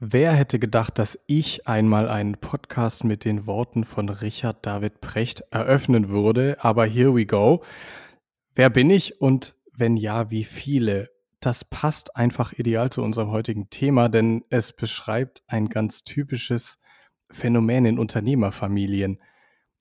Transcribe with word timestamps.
Wer 0.00 0.30
hätte 0.32 0.60
gedacht, 0.60 0.96
dass 1.00 1.18
ich 1.26 1.66
einmal 1.66 2.08
einen 2.08 2.36
Podcast 2.36 3.02
mit 3.02 3.24
den 3.24 3.46
Worten 3.46 3.82
von 3.82 4.08
Richard 4.08 4.64
David 4.64 5.00
Precht 5.00 5.40
eröffnen 5.50 6.08
würde? 6.08 6.56
Aber 6.60 6.86
here 6.86 7.16
we 7.16 7.26
go. 7.26 7.64
Wer 8.54 8.70
bin 8.70 8.90
ich 8.90 9.20
und 9.20 9.56
wenn 9.72 9.96
ja, 9.96 10.30
wie 10.30 10.44
viele? 10.44 11.10
Das 11.40 11.64
passt 11.64 12.14
einfach 12.14 12.52
ideal 12.52 12.90
zu 12.90 13.02
unserem 13.02 13.32
heutigen 13.32 13.70
Thema, 13.70 14.08
denn 14.08 14.44
es 14.50 14.72
beschreibt 14.72 15.42
ein 15.48 15.68
ganz 15.68 16.04
typisches 16.04 16.78
Phänomen 17.32 17.84
in 17.84 17.98
Unternehmerfamilien. 17.98 19.20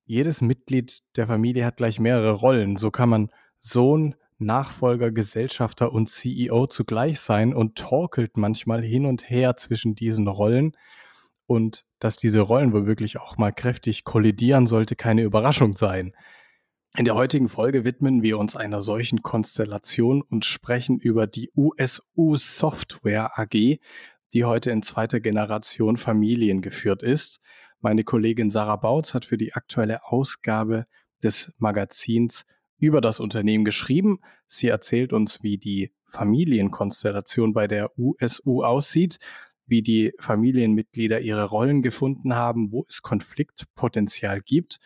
Jedes 0.03 0.41
Mitglied 0.41 1.03
der 1.15 1.27
Familie 1.27 1.63
hat 1.63 1.77
gleich 1.77 1.99
mehrere 1.99 2.31
Rollen. 2.31 2.77
So 2.77 2.89
kann 2.89 3.09
man 3.09 3.31
Sohn, 3.59 4.15
Nachfolger, 4.39 5.11
Gesellschafter 5.11 5.91
und 5.91 6.09
CEO 6.09 6.67
zugleich 6.67 7.19
sein 7.19 7.53
und 7.53 7.75
torkelt 7.77 8.37
manchmal 8.37 8.83
hin 8.83 9.05
und 9.05 9.29
her 9.29 9.55
zwischen 9.57 9.95
diesen 9.95 10.27
Rollen. 10.27 10.75
Und 11.45 11.85
dass 11.99 12.17
diese 12.17 12.41
Rollen 12.41 12.73
womöglich 12.73 13.19
auch 13.19 13.37
mal 13.37 13.51
kräftig 13.51 14.03
kollidieren, 14.03 14.67
sollte 14.67 14.95
keine 14.95 15.23
Überraschung 15.23 15.75
sein. 15.75 16.13
In 16.97 17.05
der 17.05 17.15
heutigen 17.15 17.49
Folge 17.49 17.85
widmen 17.85 18.23
wir 18.23 18.37
uns 18.37 18.55
einer 18.55 18.81
solchen 18.81 19.21
Konstellation 19.21 20.21
und 20.21 20.45
sprechen 20.45 20.99
über 20.99 21.27
die 21.27 21.51
USU 21.55 22.37
Software 22.37 23.37
AG, 23.37 23.79
die 24.33 24.45
heute 24.45 24.71
in 24.71 24.81
zweiter 24.81 25.19
Generation 25.19 25.97
familiengeführt 25.97 27.03
ist. 27.03 27.39
Meine 27.81 28.03
Kollegin 28.03 28.49
Sarah 28.49 28.77
Bautz 28.77 29.13
hat 29.13 29.25
für 29.25 29.37
die 29.37 29.53
aktuelle 29.53 30.05
Ausgabe 30.05 30.85
des 31.23 31.51
Magazins 31.57 32.45
über 32.77 33.01
das 33.01 33.19
Unternehmen 33.19 33.65
geschrieben. 33.65 34.19
Sie 34.45 34.67
erzählt 34.67 35.13
uns, 35.13 35.43
wie 35.43 35.57
die 35.57 35.91
Familienkonstellation 36.07 37.53
bei 37.53 37.67
der 37.67 37.91
USU 37.97 38.63
aussieht, 38.63 39.17
wie 39.65 39.81
die 39.81 40.13
Familienmitglieder 40.19 41.21
ihre 41.21 41.45
Rollen 41.45 41.81
gefunden 41.81 42.35
haben, 42.35 42.71
wo 42.71 42.85
es 42.87 43.01
Konfliktpotenzial 43.01 44.41
gibt 44.41 44.77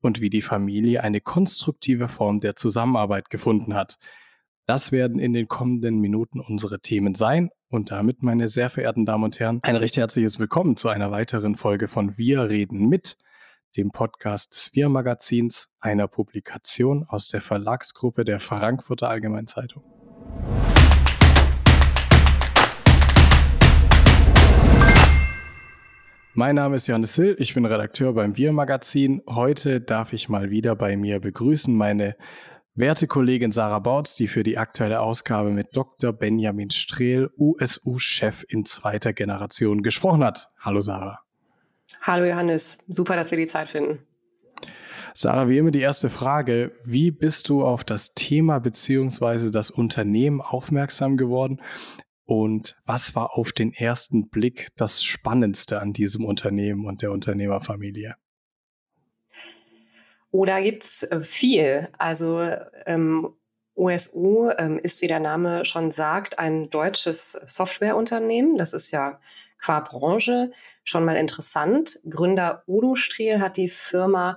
und 0.00 0.20
wie 0.20 0.30
die 0.30 0.42
Familie 0.42 1.02
eine 1.04 1.20
konstruktive 1.20 2.08
Form 2.08 2.40
der 2.40 2.56
Zusammenarbeit 2.56 3.30
gefunden 3.30 3.74
hat. 3.74 3.96
Das 4.66 4.92
werden 4.92 5.18
in 5.18 5.32
den 5.32 5.48
kommenden 5.48 5.98
Minuten 5.98 6.40
unsere 6.40 6.80
Themen 6.80 7.14
sein. 7.14 7.50
Und 7.70 7.90
damit, 7.90 8.22
meine 8.22 8.48
sehr 8.48 8.70
verehrten 8.70 9.06
Damen 9.06 9.24
und 9.24 9.40
Herren, 9.40 9.60
ein 9.62 9.76
recht 9.76 9.96
herzliches 9.96 10.38
Willkommen 10.38 10.76
zu 10.76 10.88
einer 10.88 11.10
weiteren 11.10 11.54
Folge 11.54 11.88
von 11.88 12.16
Wir 12.16 12.48
reden 12.48 12.88
mit 12.88 13.16
dem 13.78 13.92
Podcast 13.92 14.56
des 14.56 14.74
Wir-Magazins, 14.74 15.68
einer 15.78 16.08
Publikation 16.08 17.04
aus 17.08 17.28
der 17.28 17.40
Verlagsgruppe 17.40 18.24
der 18.24 18.40
Frankfurter 18.40 19.08
Allgemeinen 19.08 19.46
Zeitung. 19.46 19.84
Mein 26.34 26.56
Name 26.56 26.76
ist 26.76 26.88
Johannes 26.88 27.14
Hill, 27.14 27.36
ich 27.38 27.54
bin 27.54 27.64
Redakteur 27.64 28.12
beim 28.14 28.36
Wir-Magazin. 28.36 29.22
Heute 29.28 29.80
darf 29.80 30.12
ich 30.12 30.28
mal 30.28 30.50
wieder 30.50 30.74
bei 30.74 30.96
mir 30.96 31.20
begrüßen 31.20 31.74
meine 31.74 32.16
werte 32.74 33.06
Kollegin 33.06 33.52
Sarah 33.52 33.80
Bautz, 33.80 34.16
die 34.16 34.28
für 34.28 34.42
die 34.42 34.58
aktuelle 34.58 35.00
Ausgabe 35.00 35.50
mit 35.50 35.76
Dr. 35.76 36.12
Benjamin 36.12 36.70
Strehl, 36.70 37.30
USU-Chef 37.36 38.44
in 38.48 38.64
zweiter 38.64 39.12
Generation, 39.12 39.82
gesprochen 39.82 40.24
hat. 40.24 40.50
Hallo 40.60 40.80
Sarah. 40.80 41.27
Hallo 42.02 42.26
Johannes, 42.26 42.78
super, 42.88 43.16
dass 43.16 43.30
wir 43.30 43.38
die 43.38 43.46
Zeit 43.46 43.68
finden. 43.68 44.06
Sarah, 45.14 45.48
wie 45.48 45.58
immer 45.58 45.70
die 45.70 45.80
erste 45.80 46.10
Frage. 46.10 46.72
Wie 46.84 47.10
bist 47.10 47.48
du 47.48 47.64
auf 47.64 47.82
das 47.82 48.14
Thema 48.14 48.60
bzw. 48.60 49.50
das 49.50 49.70
Unternehmen 49.70 50.40
aufmerksam 50.40 51.16
geworden? 51.16 51.60
Und 52.24 52.76
was 52.84 53.14
war 53.14 53.36
auf 53.38 53.52
den 53.52 53.72
ersten 53.72 54.28
Blick 54.28 54.68
das 54.76 55.02
Spannendste 55.02 55.80
an 55.80 55.92
diesem 55.92 56.24
Unternehmen 56.24 56.84
und 56.84 57.02
der 57.02 57.10
Unternehmerfamilie? 57.10 58.16
Oh, 60.30 60.44
da 60.44 60.60
gibt's 60.60 61.04
äh, 61.04 61.22
viel. 61.22 61.88
Also 61.98 62.40
ähm, 62.84 63.30
OSU 63.78 64.50
ähm, 64.58 64.78
ist, 64.78 65.02
wie 65.02 65.06
der 65.06 65.20
Name 65.20 65.64
schon 65.64 65.90
sagt, 65.90 66.38
ein 66.38 66.68
deutsches 66.68 67.32
Softwareunternehmen. 67.32 68.56
Das 68.56 68.72
ist 68.72 68.90
ja 68.90 69.20
qua 69.60 69.80
Branche 69.80 70.50
schon 70.84 71.04
mal 71.04 71.16
interessant. 71.16 72.00
Gründer 72.08 72.62
Udo 72.66 72.94
Strehl 72.94 73.40
hat 73.40 73.56
die 73.56 73.68
Firma 73.68 74.36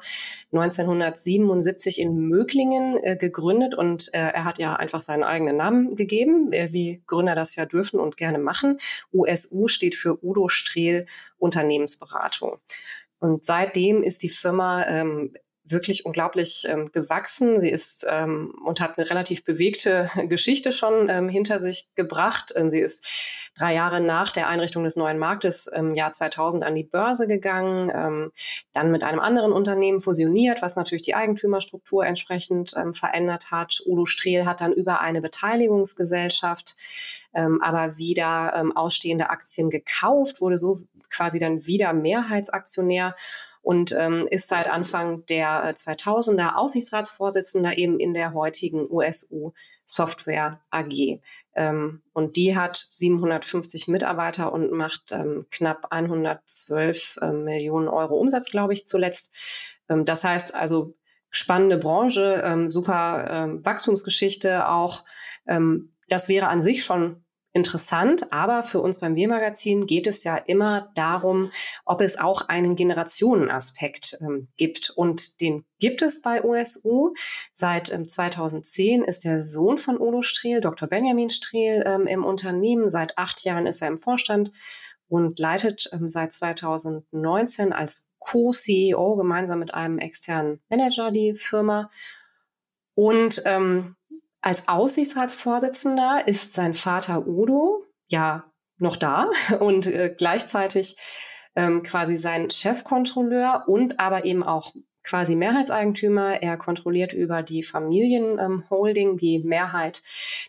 1977 0.51 2.00
in 2.00 2.16
Möglingen 2.28 2.97
äh, 3.03 3.16
gegründet 3.16 3.74
und 3.74 4.13
äh, 4.13 4.19
er 4.19 4.46
hat 4.46 4.59
ja 4.59 4.75
einfach 4.75 5.00
seinen 5.00 5.24
eigenen 5.24 5.57
Namen 5.57 5.96
gegeben, 5.96 6.51
äh, 6.51 6.69
wie 6.72 7.01
Gründer 7.07 7.35
das 7.35 7.56
ja 7.56 7.66
dürfen 7.66 8.00
und 8.00 8.18
gerne 8.18 8.40
machen. 8.40 8.80
USU 9.12 9.68
steht 9.68 9.96
für 9.96 10.24
Udo 10.24 10.47
Strehl 10.50 11.06
Unternehmensberatung. 11.38 12.57
Und 13.19 13.46
seitdem 13.46 14.03
ist 14.03 14.24
die 14.24 14.30
Firma 14.30 14.85
ähm, 14.88 15.34
wirklich 15.72 16.06
unglaublich 16.06 16.66
ähm, 16.68 16.92
gewachsen. 16.92 17.59
Sie 17.59 17.70
ist 17.70 18.06
ähm, 18.09 18.54
und 18.66 18.80
hat 18.80 18.98
eine 18.98 19.09
relativ 19.09 19.44
bewegte 19.44 20.09
Geschichte 20.28 20.72
schon 20.72 21.09
ähm, 21.09 21.30
hinter 21.30 21.59
sich 21.59 21.88
gebracht. 21.96 22.54
Ähm, 22.56 22.70
sie 22.70 22.80
ist 22.80 23.08
drei 23.58 23.74
Jahre 23.74 24.02
nach 24.02 24.31
der 24.31 24.48
Einrichtung 24.48 24.84
des 24.84 24.96
neuen 24.96 25.18
Marktes 25.18 25.68
im 25.68 25.94
Jahr 25.94 26.12
2000 26.12 26.64
an 26.64 26.76
die 26.76 26.84
Börse 26.84 27.28
gegangen, 27.28 27.92
ähm, 27.94 28.31
dann 28.74 28.92
mit 28.92 29.04
einem 29.04 29.20
anderen 29.20 29.52
Unternehmen 29.52 30.00
fusioniert, 30.00 30.62
was 30.62 30.76
natürlich 30.76 31.02
die 31.02 31.16
Eigentümerstruktur 31.16 32.06
entsprechend 32.06 32.74
ähm, 32.76 32.94
verändert 32.94 33.52
hat. 33.52 33.81
Udo 33.86 34.06
Strehl 34.06 34.46
hat 34.46 34.62
dann 34.62 34.74
über 34.74 35.02
eine 35.02 35.22
Beteiligungsgesellschaft 35.22 36.76
aber 37.34 37.98
wieder 37.98 38.74
ausstehende 38.76 39.30
Aktien 39.30 39.70
gekauft, 39.70 40.42
wurde 40.42 40.58
so 40.58 40.81
quasi 41.10 41.40
dann 41.40 41.66
wieder 41.66 41.94
Mehrheitsaktionär 41.94 43.16
und 43.62 43.96
ähm, 43.98 44.28
ist 44.30 44.48
seit 44.48 44.68
Anfang 44.70 45.26
der 45.28 45.74
2000er 45.74 46.50
äh, 46.50 46.56
Aussichtsratsvorsitzender 46.56 47.78
eben 47.78 48.00
in 48.00 48.14
der 48.14 48.34
heutigen 48.34 48.88
USU 48.90 49.54
Software 49.86 50.62
AG. 50.70 51.20
Ähm, 51.56 52.02
und 52.14 52.36
die 52.38 52.56
hat 52.56 52.78
750 52.78 53.88
Mitarbeiter 53.88 54.52
und 54.52 54.72
macht 54.72 55.12
ähm, 55.12 55.46
knapp 55.52 55.88
112 55.92 57.18
äh, 57.22 57.32
Millionen 57.32 57.88
Euro 57.88 58.16
Umsatz, 58.16 58.50
glaube 58.50 58.74
ich, 58.74 58.86
zuletzt. 58.86 59.32
Ähm, 59.90 60.06
das 60.06 60.24
heißt 60.24 60.56
also 60.56 60.96
spannende 61.30 61.78
Branche, 61.78 62.42
ähm, 62.44 62.70
super 62.70 63.28
ähm, 63.30 63.66
Wachstumsgeschichte 63.66 64.68
auch. 64.68 65.06
Das 66.08 66.30
wäre 66.30 66.50
an 66.50 66.62
sich 66.62 66.84
schon 66.86 67.24
interessant, 67.53 68.31
aber 68.31 68.63
für 68.63 68.79
uns 68.79 69.00
beim 69.00 69.16
Wir-Magazin 69.16 69.85
geht 69.85 70.07
es 70.07 70.23
ja 70.23 70.38
immer 70.38 70.91
darum, 70.95 71.50
ob 71.85 72.01
es 72.01 72.17
auch 72.17 72.47
einen 72.47 72.75
Generationenaspekt 72.75 74.17
ähm, 74.22 74.47
gibt. 74.57 74.89
Und 74.89 75.41
den 75.41 75.66
gibt 75.79 76.01
es 76.01 76.22
bei 76.22 76.44
USU. 76.44 77.13
Seit 77.53 77.91
ähm, 77.91 78.07
2010 78.07 79.03
ist 79.03 79.25
der 79.25 79.41
Sohn 79.41 79.78
von 79.78 80.00
Udo 80.00 80.22
Strehl, 80.22 80.62
Dr. 80.62 80.88
Benjamin 80.88 81.29
Strehl, 81.29 81.84
ähm, 81.85 82.07
im 82.07 82.23
Unternehmen. 82.23 82.89
Seit 82.89 83.17
acht 83.17 83.44
Jahren 83.44 83.66
ist 83.66 83.81
er 83.81 83.89
im 83.89 83.97
Vorstand 83.97 84.51
und 85.09 85.39
leitet 85.39 85.89
ähm, 85.91 86.07
seit 86.07 86.31
2019 86.31 87.73
als 87.73 88.07
Co-CEO 88.19 89.18
gemeinsam 89.18 89.59
mit 89.59 89.73
einem 89.73 89.97
externen 89.97 90.62
Manager 90.69 91.12
die 91.12 91.35
Firma. 91.35 91.89
Und 92.95 93.41
ähm, 93.45 93.95
als 94.41 94.68
Aussichtsratsvorsitzender 94.68 96.28
ist 96.28 96.53
sein 96.53 96.74
Vater 96.74 97.28
Udo 97.28 97.85
ja 98.07 98.52
noch 98.78 98.97
da 98.97 99.29
und 99.59 99.88
äh, 99.88 100.13
gleichzeitig 100.16 100.97
ähm, 101.56 101.84
quasi 101.84 102.18
sein 102.18 102.50
Chefkontrolleur 102.50 103.66
und 103.68 104.00
aber 104.00 104.25
eben 104.25 104.44
auch 104.44 104.74
quasi 105.03 105.35
Mehrheitseigentümer. 105.35 106.41
Er 106.41 106.57
kontrolliert 106.57 107.13
über 107.13 107.44
die 107.44 107.63
Familienholding 107.63 109.09
ähm, 109.12 109.18
die 109.18 109.40
Mehrheit 109.40 110.01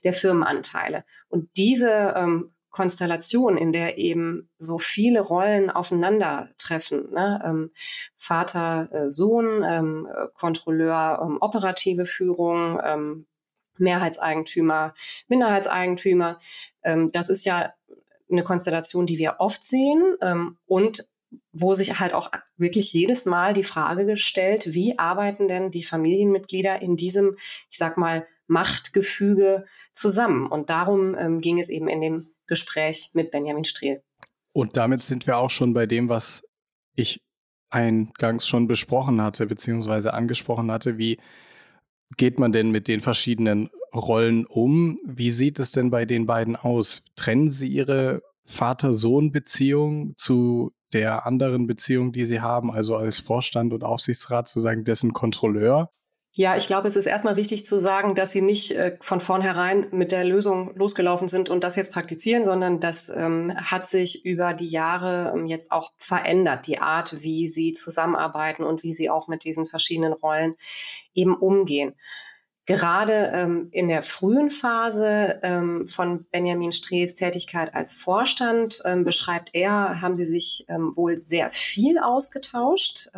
der 0.04 0.12
Firmenanteile. 0.12 1.04
Und 1.28 1.56
diese 1.56 2.14
ähm, 2.16 2.52
Konstellation, 2.70 3.58
in 3.58 3.72
der 3.72 3.98
eben 3.98 4.50
so 4.56 4.78
viele 4.78 5.20
Rollen 5.20 5.70
aufeinandertreffen, 5.70 7.12
ne? 7.12 7.42
ähm, 7.44 7.70
Vater, 8.16 8.88
äh, 8.92 9.10
Sohn, 9.10 9.62
ähm, 9.62 10.08
Kontrolleur, 10.34 11.20
ähm, 11.22 11.38
operative 11.40 12.06
Führung, 12.06 12.80
ähm, 12.82 13.26
Mehrheitseigentümer, 13.78 14.94
Minderheitseigentümer. 15.28 16.38
Ähm, 16.82 17.10
das 17.12 17.28
ist 17.28 17.44
ja 17.44 17.72
eine 18.30 18.42
Konstellation, 18.42 19.06
die 19.06 19.18
wir 19.18 19.36
oft 19.38 19.62
sehen 19.62 20.16
ähm, 20.20 20.56
und 20.66 21.08
wo 21.52 21.74
sich 21.74 21.98
halt 21.98 22.14
auch 22.14 22.30
wirklich 22.56 22.92
jedes 22.92 23.24
Mal 23.24 23.54
die 23.54 23.62
Frage 23.62 24.04
gestellt, 24.04 24.74
wie 24.74 24.98
arbeiten 24.98 25.48
denn 25.48 25.70
die 25.70 25.82
Familienmitglieder 25.82 26.82
in 26.82 26.96
diesem, 26.96 27.36
ich 27.70 27.78
sag 27.78 27.96
mal, 27.96 28.26
Machtgefüge 28.46 29.64
zusammen? 29.92 30.46
Und 30.46 30.68
darum 30.70 31.14
ähm, 31.14 31.40
ging 31.40 31.58
es 31.58 31.70
eben 31.70 31.88
in 31.88 32.00
dem 32.00 32.26
Gespräch 32.46 33.10
mit 33.14 33.30
Benjamin 33.30 33.64
Strehl. 33.64 34.02
Und 34.52 34.76
damit 34.76 35.02
sind 35.02 35.26
wir 35.26 35.38
auch 35.38 35.50
schon 35.50 35.72
bei 35.72 35.86
dem, 35.86 36.08
was 36.08 36.42
ich 36.94 37.22
eingangs 37.70 38.46
schon 38.46 38.66
besprochen 38.66 39.22
hatte, 39.22 39.46
beziehungsweise 39.46 40.12
angesprochen 40.12 40.70
hatte, 40.70 40.98
wie 40.98 41.18
geht 42.16 42.38
man 42.38 42.52
denn 42.52 42.70
mit 42.70 42.88
den 42.88 43.00
verschiedenen 43.00 43.70
Rollen 43.94 44.46
um? 44.46 44.98
Wie 45.04 45.30
sieht 45.30 45.58
es 45.58 45.72
denn 45.72 45.90
bei 45.90 46.04
den 46.04 46.26
beiden 46.26 46.56
aus? 46.56 47.02
Trennen 47.16 47.50
sie 47.50 47.68
ihre 47.68 48.22
Vater-Sohn-Beziehung 48.44 50.14
zu 50.16 50.72
der 50.92 51.26
anderen 51.26 51.66
Beziehung, 51.66 52.12
die 52.12 52.24
sie 52.24 52.40
haben, 52.40 52.70
also 52.70 52.96
als 52.96 53.18
Vorstand 53.18 53.72
und 53.72 53.84
Aufsichtsrat 53.84 54.48
sozusagen 54.48 54.84
dessen 54.84 55.12
Kontrolleur. 55.12 55.90
Ja, 56.34 56.56
ich 56.56 56.66
glaube, 56.66 56.88
es 56.88 56.96
ist 56.96 57.04
erstmal 57.04 57.36
wichtig 57.36 57.66
zu 57.66 57.78
sagen, 57.78 58.14
dass 58.14 58.32
sie 58.32 58.40
nicht 58.40 58.70
äh, 58.70 58.96
von 59.02 59.20
vornherein 59.20 59.88
mit 59.90 60.12
der 60.12 60.24
Lösung 60.24 60.74
losgelaufen 60.74 61.28
sind 61.28 61.50
und 61.50 61.62
das 61.62 61.76
jetzt 61.76 61.92
praktizieren, 61.92 62.42
sondern 62.42 62.80
das 62.80 63.10
ähm, 63.14 63.52
hat 63.54 63.84
sich 63.84 64.24
über 64.24 64.54
die 64.54 64.68
Jahre 64.68 65.34
ähm, 65.36 65.44
jetzt 65.44 65.70
auch 65.72 65.92
verändert, 65.98 66.66
die 66.66 66.78
Art, 66.78 67.22
wie 67.22 67.46
sie 67.46 67.74
zusammenarbeiten 67.74 68.64
und 68.64 68.82
wie 68.82 68.94
sie 68.94 69.10
auch 69.10 69.28
mit 69.28 69.44
diesen 69.44 69.66
verschiedenen 69.66 70.14
Rollen 70.14 70.54
eben 71.12 71.36
umgehen. 71.36 71.92
Gerade 72.64 73.30
ähm, 73.34 73.68
in 73.70 73.88
der 73.88 74.02
frühen 74.02 74.50
Phase 74.50 75.38
ähm, 75.42 75.86
von 75.86 76.24
Benjamin 76.30 76.72
Strehls 76.72 77.12
Tätigkeit 77.12 77.74
als 77.74 77.92
Vorstand 77.92 78.80
ähm, 78.86 79.04
beschreibt 79.04 79.50
er, 79.52 80.00
haben 80.00 80.16
sie 80.16 80.24
sich 80.24 80.64
ähm, 80.68 80.96
wohl 80.96 81.18
sehr 81.18 81.50
viel 81.50 81.98
ausgetauscht. 81.98 83.10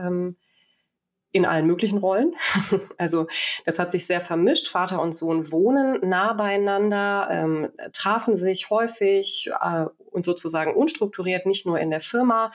In 1.35 1.47
allen 1.47 1.67
möglichen 1.67 1.99
Rollen. 1.99 2.37
also 2.97 3.27
das 3.67 3.81
hat 3.81 3.91
sich 3.91 4.07
sehr 4.07 4.21
vermischt. 4.21 4.69
Vater 4.69 5.03
und 5.03 5.13
Sohn 5.17 5.51
wohnen 5.51 5.99
nah 6.09 6.33
beieinander, 6.33 7.27
ähm, 7.29 7.73
trafen 7.93 8.37
sich 8.37 8.71
häufig 8.71 9.51
äh, 9.61 9.87
und 10.13 10.25
sozusagen 10.25 10.77
unstrukturiert, 10.77 11.45
nicht 11.45 11.67
nur 11.67 11.81
in 11.81 11.91
der 11.91 12.01
Firma, 12.01 12.53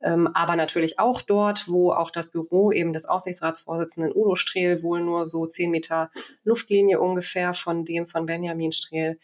ähm, 0.00 0.26
aber 0.32 0.56
natürlich 0.56 0.98
auch 0.98 1.20
dort, 1.20 1.68
wo 1.68 1.92
auch 1.92 2.10
das 2.10 2.30
Büro 2.30 2.72
eben 2.72 2.94
des 2.94 3.04
Aufsichtsratsvorsitzenden 3.04 4.12
Udo 4.14 4.36
Strehl 4.36 4.82
wohl 4.82 5.02
nur 5.02 5.26
so 5.26 5.44
zehn 5.44 5.70
Meter 5.70 6.10
Luftlinie 6.44 7.00
ungefähr 7.00 7.52
von 7.52 7.84
dem 7.84 8.06
von 8.06 8.24
Benjamin 8.24 8.72
Strehl 8.72 9.18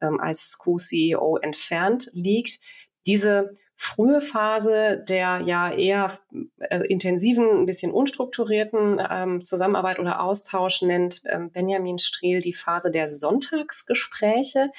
ähm, 0.00 0.18
als 0.18 0.56
Co-CEO 0.56 1.36
entfernt 1.36 2.08
liegt. 2.14 2.58
Diese 3.06 3.52
frühe 3.76 4.22
Phase 4.22 5.04
der 5.06 5.40
ja 5.44 5.70
eher 5.70 6.10
äh, 6.58 6.80
intensiven, 6.88 7.48
ein 7.50 7.66
bisschen 7.66 7.92
unstrukturierten 7.92 9.00
ähm, 9.08 9.44
Zusammenarbeit 9.44 9.98
oder 9.98 10.22
Austausch 10.22 10.80
nennt 10.82 11.22
ähm, 11.26 11.50
Benjamin 11.50 11.98
Strehl 11.98 12.40
die 12.40 12.54
Phase 12.54 12.90
der 12.90 13.08
Sonntagsgespräche. 13.08 14.70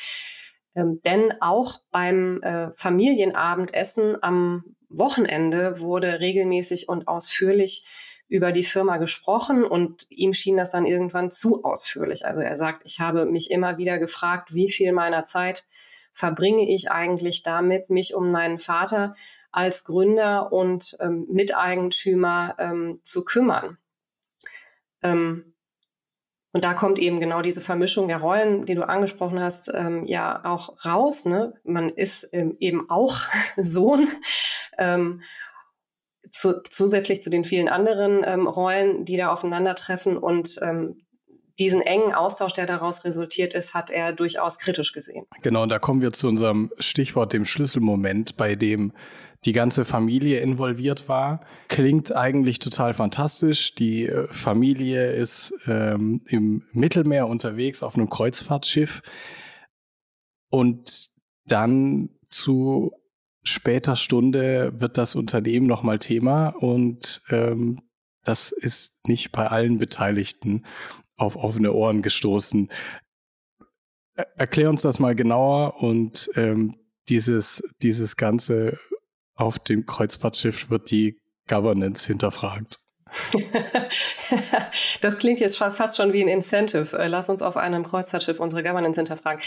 Ähm, 0.75 0.99
denn 1.05 1.31
auch 1.41 1.79
beim 1.91 2.41
äh, 2.41 2.71
Familienabendessen 2.73 4.21
am 4.23 4.63
Wochenende 4.89 5.79
wurde 5.79 6.19
regelmäßig 6.19 6.89
und 6.89 7.07
ausführlich 7.07 7.85
über 8.29 8.51
die 8.51 8.63
Firma 8.63 8.97
gesprochen 8.97 9.63
und 9.63 10.05
ihm 10.09 10.33
schien 10.33 10.57
das 10.57 10.71
dann 10.71 10.85
irgendwann 10.85 11.31
zu 11.31 11.63
ausführlich. 11.63 12.25
Also 12.25 12.41
er 12.41 12.55
sagt, 12.55 12.81
ich 12.83 12.99
habe 12.99 13.25
mich 13.25 13.51
immer 13.51 13.77
wieder 13.77 13.99
gefragt, 13.99 14.53
wie 14.53 14.69
viel 14.69 14.91
meiner 14.91 15.23
Zeit 15.23 15.65
verbringe 16.17 16.67
ich 16.67 16.89
eigentlich 16.89 17.43
damit, 17.43 17.91
mich 17.91 18.15
um 18.15 18.31
meinen 18.31 18.57
Vater 18.57 19.13
als 19.51 19.83
Gründer 19.83 20.51
und 20.51 20.97
ähm, 20.99 21.27
Miteigentümer 21.29 22.55
ähm, 22.57 22.99
zu 23.03 23.23
kümmern. 23.23 23.77
Ähm, 25.03 25.53
und 26.53 26.63
da 26.63 26.73
kommt 26.73 26.97
eben 26.97 27.19
genau 27.19 27.43
diese 27.43 27.61
Vermischung 27.61 28.07
der 28.07 28.17
Rollen, 28.17 28.65
die 28.65 28.73
du 28.73 28.81
angesprochen 28.81 29.39
hast, 29.39 29.71
ähm, 29.75 30.05
ja 30.07 30.43
auch 30.43 30.83
raus. 30.83 31.25
Ne? 31.25 31.53
Man 31.63 31.89
ist 31.89 32.27
ähm, 32.33 32.57
eben 32.59 32.89
auch 32.89 33.17
Sohn. 33.57 34.09
Ähm, 34.79 35.21
zu, 36.31 36.61
zusätzlich 36.63 37.21
zu 37.21 37.29
den 37.29 37.45
vielen 37.45 37.69
anderen 37.69 38.23
ähm, 38.25 38.47
Rollen, 38.47 39.05
die 39.05 39.17
da 39.17 39.31
aufeinandertreffen. 39.31 40.17
Und 40.17 40.57
ähm, 40.63 41.05
diesen 41.59 41.81
engen 41.81 42.13
Austausch, 42.13 42.53
der 42.53 42.65
daraus 42.65 43.03
resultiert 43.03 43.53
ist, 43.53 43.73
hat 43.73 43.89
er 43.89 44.13
durchaus 44.13 44.59
kritisch 44.59 44.93
gesehen. 44.93 45.25
Genau, 45.41 45.63
und 45.63 45.69
da 45.69 45.79
kommen 45.79 46.01
wir 46.01 46.13
zu 46.13 46.27
unserem 46.27 46.71
Stichwort, 46.79 47.33
dem 47.33 47.45
Schlüsselmoment, 47.45 48.37
bei 48.37 48.55
dem 48.55 48.93
die 49.45 49.53
ganze 49.53 49.85
Familie 49.85 50.39
involviert 50.39 51.07
war. 51.07 51.41
Klingt 51.67 52.15
eigentlich 52.15 52.59
total 52.59 52.93
fantastisch. 52.93 53.75
Die 53.75 54.07
äh, 54.07 54.27
Familie 54.29 55.11
ist 55.11 55.53
ähm, 55.67 56.21
im 56.27 56.63
Mittelmeer 56.73 57.27
unterwegs 57.27 57.83
auf 57.83 57.95
einem 57.95 58.09
Kreuzfahrtschiff 58.09 59.01
und 60.49 61.09
dann 61.45 62.09
zu 62.29 62.91
später 63.43 63.95
Stunde 63.95 64.73
wird 64.75 64.97
das 64.97 65.15
Unternehmen 65.15 65.67
nochmal 65.67 65.99
Thema 65.99 66.49
und 66.49 67.21
ähm, 67.29 67.81
das 68.23 68.51
ist 68.51 68.95
nicht 69.07 69.31
bei 69.31 69.47
allen 69.47 69.77
Beteiligten 69.77 70.65
auf 71.15 71.35
offene 71.35 71.73
Ohren 71.73 72.01
gestoßen. 72.01 72.69
Erklär 74.35 74.69
uns 74.69 74.81
das 74.81 74.99
mal 74.99 75.15
genauer 75.15 75.81
und 75.81 76.29
ähm, 76.35 76.75
dieses, 77.09 77.63
dieses 77.81 78.17
Ganze 78.17 78.79
auf 79.35 79.59
dem 79.59 79.85
Kreuzfahrtschiff 79.85 80.69
wird 80.69 80.91
die 80.91 81.19
Governance 81.47 82.07
hinterfragt. 82.07 82.79
das 85.01 85.17
klingt 85.17 85.39
jetzt 85.39 85.57
fast 85.57 85.97
schon 85.97 86.13
wie 86.13 86.21
ein 86.21 86.27
Incentive. 86.27 86.97
Äh, 86.97 87.07
lass 87.07 87.29
uns 87.29 87.41
auf 87.41 87.57
einem 87.57 87.83
Kreuzfahrtschiff 87.83 88.39
unsere 88.39 88.63
Governance 88.63 88.99
hinterfragen. 88.99 89.41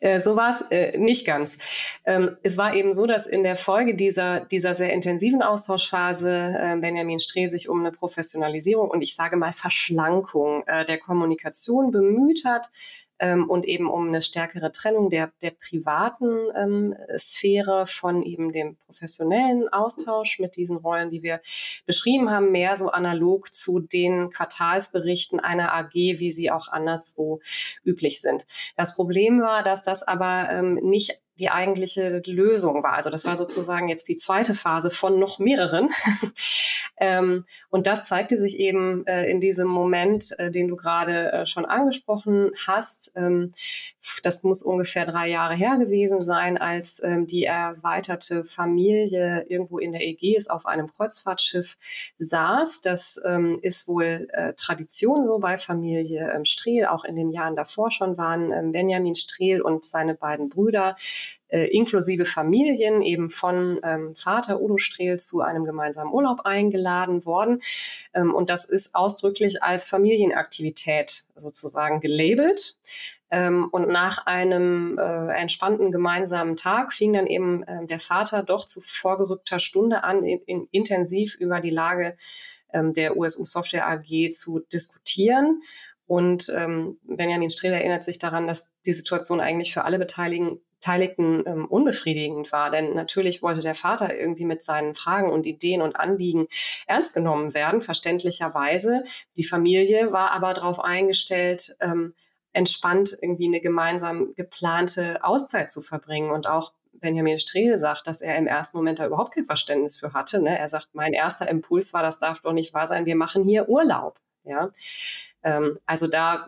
Äh, 0.00 0.20
so 0.20 0.36
war 0.36 0.50
es 0.50 0.62
äh, 0.70 0.98
nicht 0.98 1.26
ganz. 1.26 1.58
Ähm, 2.04 2.36
es 2.42 2.56
war 2.56 2.74
eben 2.74 2.92
so, 2.92 3.06
dass 3.06 3.26
in 3.26 3.42
der 3.42 3.56
Folge 3.56 3.94
dieser, 3.94 4.40
dieser 4.40 4.74
sehr 4.74 4.92
intensiven 4.92 5.42
Austauschphase 5.42 6.76
Benjamin 6.80 7.18
Streh 7.18 7.48
sich 7.48 7.68
um 7.68 7.80
eine 7.80 7.92
Professionalisierung 7.92 8.90
und 8.90 9.02
ich 9.02 9.14
sage 9.14 9.36
mal 9.36 9.52
Verschlankung 9.52 10.64
der 10.66 10.98
Kommunikation 10.98 11.90
bemüht 11.90 12.44
hat, 12.44 12.70
ähm, 13.18 13.48
und 13.48 13.64
eben 13.64 13.88
um 13.88 14.08
eine 14.08 14.20
stärkere 14.20 14.72
Trennung 14.72 15.10
der, 15.10 15.32
der 15.42 15.52
privaten 15.52 16.48
ähm, 16.56 16.94
Sphäre 17.16 17.86
von 17.86 18.22
eben 18.22 18.52
dem 18.52 18.76
professionellen 18.76 19.68
Austausch 19.68 20.38
mit 20.38 20.56
diesen 20.56 20.76
Rollen, 20.76 21.10
die 21.10 21.22
wir 21.22 21.40
beschrieben 21.86 22.30
haben, 22.30 22.52
mehr 22.52 22.76
so 22.76 22.90
analog 22.90 23.52
zu 23.52 23.80
den 23.80 24.30
Quartalsberichten 24.30 25.40
einer 25.40 25.74
AG, 25.74 25.94
wie 25.94 26.30
sie 26.30 26.50
auch 26.50 26.68
anderswo 26.68 27.40
üblich 27.84 28.20
sind. 28.20 28.46
Das 28.76 28.94
Problem 28.94 29.40
war, 29.40 29.62
dass 29.62 29.82
das 29.82 30.02
aber 30.02 30.48
ähm, 30.50 30.74
nicht 30.74 31.20
die 31.38 31.50
eigentliche 31.50 32.22
Lösung 32.26 32.82
war. 32.82 32.94
Also 32.94 33.10
das 33.10 33.24
war 33.24 33.36
sozusagen 33.36 33.88
jetzt 33.88 34.08
die 34.08 34.16
zweite 34.16 34.54
Phase 34.54 34.90
von 34.90 35.18
noch 35.18 35.38
mehreren. 35.38 35.88
ähm, 36.98 37.44
und 37.68 37.86
das 37.86 38.04
zeigte 38.04 38.38
sich 38.38 38.58
eben 38.58 39.06
äh, 39.06 39.26
in 39.30 39.40
diesem 39.40 39.68
Moment, 39.68 40.34
äh, 40.38 40.50
den 40.50 40.68
du 40.68 40.76
gerade 40.76 41.32
äh, 41.32 41.46
schon 41.46 41.66
angesprochen 41.66 42.52
hast. 42.66 43.12
Ähm, 43.16 43.52
das 44.22 44.42
muss 44.42 44.62
ungefähr 44.62 45.04
drei 45.04 45.28
Jahre 45.28 45.54
her 45.54 45.76
gewesen 45.78 46.20
sein, 46.20 46.58
als 46.58 47.02
ähm, 47.04 47.26
die 47.26 47.44
erweiterte 47.44 48.44
Familie 48.44 49.44
irgendwo 49.48 49.78
in 49.78 49.92
der 49.92 50.06
Ägäis 50.06 50.48
auf 50.48 50.64
einem 50.64 50.86
Kreuzfahrtschiff 50.86 51.76
saß. 52.18 52.80
Das 52.80 53.20
ähm, 53.24 53.58
ist 53.62 53.88
wohl 53.88 54.28
äh, 54.32 54.54
Tradition 54.54 55.24
so 55.24 55.38
bei 55.38 55.58
Familie 55.58 56.32
ähm, 56.34 56.44
Strehl, 56.44 56.86
auch 56.86 57.04
in 57.04 57.16
den 57.16 57.30
Jahren 57.30 57.56
davor 57.56 57.90
schon 57.90 58.16
waren 58.16 58.52
ähm, 58.52 58.72
Benjamin 58.72 59.14
Strehl 59.14 59.60
und 59.60 59.84
seine 59.84 60.14
beiden 60.14 60.48
Brüder 60.48 60.96
äh, 61.48 61.66
inklusive 61.68 62.24
Familien 62.24 63.02
eben 63.02 63.30
von 63.30 63.76
ähm, 63.82 64.14
Vater 64.16 64.60
Udo 64.60 64.78
Strehl 64.78 65.16
zu 65.16 65.40
einem 65.40 65.64
gemeinsamen 65.64 66.12
Urlaub 66.12 66.40
eingeladen 66.44 67.24
worden. 67.24 67.60
Ähm, 68.14 68.34
und 68.34 68.50
das 68.50 68.64
ist 68.64 68.94
ausdrücklich 68.94 69.62
als 69.62 69.88
Familienaktivität 69.88 71.26
sozusagen 71.34 72.00
gelabelt. 72.00 72.78
Ähm, 73.30 73.68
und 73.72 73.88
nach 73.88 74.26
einem 74.26 74.98
äh, 74.98 75.32
entspannten 75.32 75.90
gemeinsamen 75.90 76.54
Tag 76.56 76.92
fing 76.92 77.12
dann 77.12 77.26
eben 77.26 77.64
äh, 77.64 77.86
der 77.86 77.98
Vater 77.98 78.42
doch 78.42 78.64
zu 78.64 78.80
vorgerückter 78.80 79.58
Stunde 79.58 80.04
an, 80.04 80.24
in, 80.24 80.40
in, 80.46 80.68
intensiv 80.70 81.34
über 81.34 81.60
die 81.60 81.70
Lage 81.70 82.16
ähm, 82.72 82.92
der 82.92 83.16
USU 83.16 83.44
Software 83.44 83.88
AG 83.88 84.30
zu 84.30 84.60
diskutieren. 84.72 85.62
Und 86.06 86.52
ähm, 86.54 86.98
Benjamin 87.02 87.50
Strehl 87.50 87.72
erinnert 87.72 88.04
sich 88.04 88.20
daran, 88.20 88.46
dass 88.46 88.70
die 88.86 88.92
Situation 88.92 89.40
eigentlich 89.40 89.72
für 89.72 89.84
alle 89.84 89.98
Beteiligten 89.98 90.60
Beteiligten 90.86 91.42
ähm, 91.46 91.66
unbefriedigend 91.66 92.52
war. 92.52 92.70
Denn 92.70 92.94
natürlich 92.94 93.42
wollte 93.42 93.60
der 93.60 93.74
Vater 93.74 94.16
irgendwie 94.16 94.44
mit 94.44 94.62
seinen 94.62 94.94
Fragen 94.94 95.32
und 95.32 95.44
Ideen 95.44 95.82
und 95.82 95.96
Anliegen 95.96 96.46
ernst 96.86 97.12
genommen 97.12 97.54
werden, 97.54 97.80
verständlicherweise. 97.80 99.02
Die 99.36 99.42
Familie 99.42 100.12
war 100.12 100.30
aber 100.30 100.54
darauf 100.54 100.78
eingestellt, 100.78 101.76
ähm, 101.80 102.14
entspannt 102.52 103.18
irgendwie 103.20 103.48
eine 103.48 103.60
gemeinsam 103.60 104.32
geplante 104.36 105.24
Auszeit 105.24 105.70
zu 105.70 105.80
verbringen 105.82 106.30
und 106.30 106.46
auch 106.46 106.72
Benjamin 106.92 107.38
Strehl 107.38 107.76
sagt, 107.78 108.06
dass 108.06 108.20
er 108.20 108.38
im 108.38 108.46
ersten 108.46 108.76
Moment 108.76 109.00
da 109.00 109.06
überhaupt 109.06 109.34
kein 109.34 109.44
Verständnis 109.44 109.96
für 109.98 110.12
hatte. 110.12 110.40
Ne? 110.40 110.56
Er 110.56 110.68
sagt, 110.68 110.88
mein 110.92 111.12
erster 111.12 111.48
Impuls 111.48 111.92
war, 111.92 112.02
das 112.02 112.18
darf 112.18 112.40
doch 112.40 112.52
nicht 112.52 112.72
wahr 112.72 112.86
sein, 112.86 113.06
wir 113.06 113.16
machen 113.16 113.42
hier 113.42 113.68
Urlaub. 113.68 114.20
Ja, 114.44 114.70
ähm, 115.42 115.80
also 115.84 116.06
da 116.06 116.46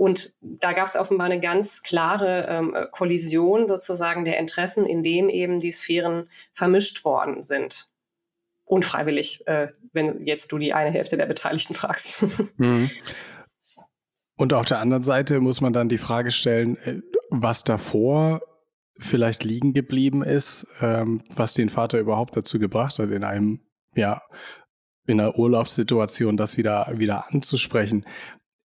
und 0.00 0.34
da 0.40 0.72
gab 0.72 0.86
es 0.86 0.96
offenbar 0.96 1.26
eine 1.26 1.40
ganz 1.40 1.82
klare 1.82 2.46
ähm, 2.48 2.74
Kollision 2.90 3.68
sozusagen 3.68 4.24
der 4.24 4.38
Interessen, 4.38 4.86
in 4.86 5.02
dem 5.02 5.28
eben 5.28 5.58
die 5.58 5.72
Sphären 5.72 6.30
vermischt 6.54 7.04
worden 7.04 7.42
sind. 7.42 7.90
Unfreiwillig, 8.64 9.46
äh, 9.46 9.66
wenn 9.92 10.22
jetzt 10.22 10.52
du 10.52 10.58
die 10.58 10.72
eine 10.72 10.90
Hälfte 10.90 11.18
der 11.18 11.26
Beteiligten 11.26 11.74
fragst. 11.74 12.24
Mhm. 12.56 12.90
Und 14.38 14.54
auf 14.54 14.64
der 14.64 14.78
anderen 14.78 15.02
Seite 15.02 15.38
muss 15.38 15.60
man 15.60 15.74
dann 15.74 15.90
die 15.90 15.98
Frage 15.98 16.30
stellen, 16.30 16.78
äh, 16.78 17.02
was 17.28 17.62
davor 17.62 18.40
vielleicht 18.98 19.44
liegen 19.44 19.74
geblieben 19.74 20.24
ist, 20.24 20.66
ähm, 20.80 21.22
was 21.36 21.52
den 21.52 21.68
Vater 21.68 21.98
überhaupt 21.98 22.34
dazu 22.38 22.58
gebracht 22.58 22.98
hat, 22.98 23.10
in 23.10 23.22
einem, 23.22 23.60
ja, 23.94 24.22
in 25.06 25.20
einer 25.20 25.38
Urlaubssituation 25.38 26.38
das 26.38 26.56
wieder, 26.56 26.90
wieder 26.94 27.30
anzusprechen, 27.30 28.06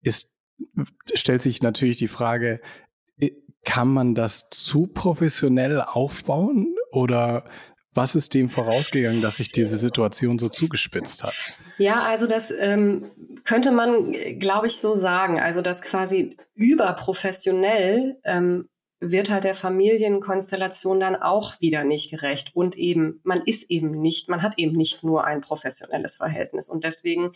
ist, 0.02 0.35
stellt 1.14 1.42
sich 1.42 1.62
natürlich 1.62 1.98
die 1.98 2.08
Frage, 2.08 2.62
kann 3.66 3.88
man 3.88 4.16
das 4.16 4.50
zu 4.50 4.88
professionell 4.88 5.82
aufbauen 5.82 6.76
oder 6.92 7.46
was 7.94 8.16
ist 8.16 8.34
dem 8.34 8.50
vorausgegangen, 8.50 9.22
dass 9.22 9.38
sich 9.38 9.52
diese 9.52 9.78
Situation 9.78 10.38
so 10.38 10.50
zugespitzt 10.50 11.24
hat? 11.24 11.34
Ja, 11.78 12.04
also 12.04 12.28
das 12.28 12.52
ähm, 12.52 13.06
könnte 13.44 13.72
man, 13.72 14.12
glaube 14.38 14.68
ich, 14.68 14.78
so 14.78 14.94
sagen. 14.94 15.40
Also 15.40 15.62
dass 15.62 15.82
quasi 15.82 16.38
überprofessionell 16.56 18.18
ähm, 18.24 18.68
wird 19.00 19.30
halt 19.30 19.44
der 19.44 19.54
Familienkonstellation 19.54 21.00
dann 21.00 21.16
auch 21.16 21.60
wieder 21.60 21.84
nicht 21.84 22.10
gerecht. 22.10 22.52
Und 22.54 22.76
eben, 22.78 23.20
man 23.24 23.42
ist 23.46 23.70
eben 23.70 23.92
nicht, 23.92 24.30
man 24.30 24.42
hat 24.42 24.58
eben 24.58 24.76
nicht 24.76 25.04
nur 25.04 25.26
ein 25.26 25.42
professionelles 25.42 26.16
Verhältnis. 26.16 26.70
Und 26.70 26.84
deswegen, 26.84 27.32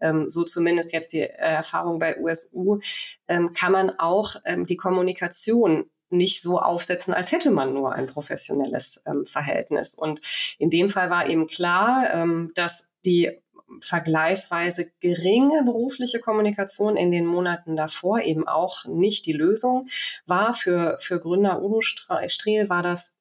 ähm, 0.00 0.28
so 0.28 0.44
zumindest 0.44 0.92
jetzt 0.92 1.12
die 1.12 1.20
Erfahrung 1.20 1.98
bei 1.98 2.18
USU, 2.20 2.80
ähm, 3.26 3.52
kann 3.54 3.72
man 3.72 3.90
auch 3.98 4.36
ähm, 4.44 4.66
die 4.66 4.76
Kommunikation 4.76 5.90
nicht 6.10 6.40
so 6.40 6.58
aufsetzen, 6.58 7.12
als 7.12 7.32
hätte 7.32 7.50
man 7.50 7.74
nur 7.74 7.92
ein 7.92 8.06
professionelles 8.06 9.02
ähm, 9.06 9.26
Verhältnis. 9.26 9.94
Und 9.94 10.20
in 10.58 10.70
dem 10.70 10.88
Fall 10.88 11.10
war 11.10 11.28
eben 11.28 11.46
klar, 11.46 12.08
ähm, 12.12 12.52
dass 12.54 12.88
die 13.04 13.30
vergleichsweise 13.80 14.90
geringe 15.00 15.62
berufliche 15.64 16.20
Kommunikation 16.20 16.96
in 16.96 17.10
den 17.10 17.26
Monaten 17.26 17.76
davor 17.76 18.20
eben 18.20 18.48
auch 18.48 18.84
nicht 18.86 19.26
die 19.26 19.32
Lösung 19.32 19.88
war. 20.26 20.54
Für, 20.54 20.96
für 21.00 21.20
Gründer 21.20 21.62
Udo 21.62 21.80
Striel 21.80 22.68
war 22.68 22.82
das 22.82 23.14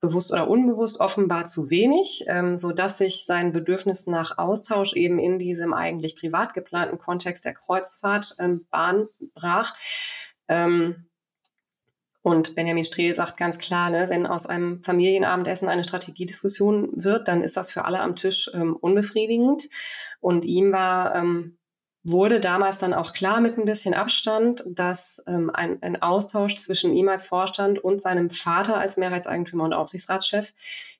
bewusst 0.00 0.32
oder 0.32 0.48
unbewusst 0.48 1.00
offenbar 1.00 1.44
zu 1.44 1.70
wenig, 1.70 2.24
ähm, 2.26 2.56
so 2.56 2.72
dass 2.72 2.98
sich 2.98 3.24
sein 3.24 3.52
Bedürfnis 3.52 4.06
nach 4.06 4.36
Austausch 4.36 4.94
eben 4.94 5.18
in 5.18 5.38
diesem 5.38 5.72
eigentlich 5.72 6.16
privat 6.16 6.54
geplanten 6.54 6.98
Kontext 6.98 7.44
der 7.44 7.54
Kreuzfahrt 7.54 8.34
ähm, 8.40 8.66
Bahn 8.70 9.06
brach. 9.34 9.74
Ähm, 10.48 11.06
und 12.22 12.54
Benjamin 12.54 12.84
Strehl 12.84 13.12
sagt 13.14 13.36
ganz 13.36 13.58
klar, 13.58 13.90
ne, 13.90 14.08
wenn 14.08 14.28
aus 14.28 14.46
einem 14.46 14.80
Familienabendessen 14.82 15.68
eine 15.68 15.82
Strategiediskussion 15.82 16.90
wird, 16.94 17.26
dann 17.26 17.42
ist 17.42 17.56
das 17.56 17.72
für 17.72 17.84
alle 17.84 18.00
am 18.00 18.14
Tisch 18.14 18.48
ähm, 18.54 18.76
unbefriedigend. 18.76 19.68
Und 20.20 20.44
ihm 20.44 20.70
war, 20.70 21.16
ähm, 21.16 21.58
wurde 22.04 22.38
damals 22.38 22.78
dann 22.78 22.94
auch 22.94 23.12
klar 23.12 23.40
mit 23.40 23.58
ein 23.58 23.64
bisschen 23.64 23.94
Abstand, 23.94 24.62
dass 24.68 25.22
ähm, 25.26 25.50
ein, 25.50 25.82
ein 25.82 26.00
Austausch 26.00 26.54
zwischen 26.54 26.92
ihm 26.92 27.08
als 27.08 27.24
Vorstand 27.24 27.80
und 27.80 28.00
seinem 28.00 28.30
Vater 28.30 28.78
als 28.78 28.96
Mehrheitseigentümer 28.96 29.64
und 29.64 29.72
Aufsichtsratschef 29.72 30.52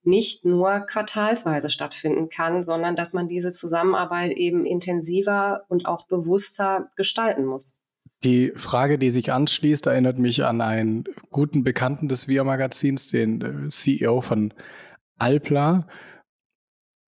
nicht 0.02 0.44
nur 0.44 0.80
quartalsweise 0.80 1.70
stattfinden 1.70 2.30
kann, 2.30 2.64
sondern 2.64 2.96
dass 2.96 3.12
man 3.12 3.28
diese 3.28 3.52
Zusammenarbeit 3.52 4.32
eben 4.32 4.64
intensiver 4.64 5.66
und 5.68 5.86
auch 5.86 6.06
bewusster 6.06 6.90
gestalten 6.96 7.44
muss. 7.44 7.76
Die 8.24 8.52
Frage, 8.54 8.98
die 8.98 9.10
sich 9.10 9.32
anschließt, 9.32 9.86
erinnert 9.86 10.18
mich 10.18 10.44
an 10.44 10.60
einen 10.60 11.04
guten 11.30 11.64
Bekannten 11.64 12.08
des 12.08 12.28
VIA-Magazins, 12.28 13.08
den 13.08 13.66
äh, 13.66 13.68
CEO 13.68 14.20
von 14.20 14.54
Alpla, 15.18 15.88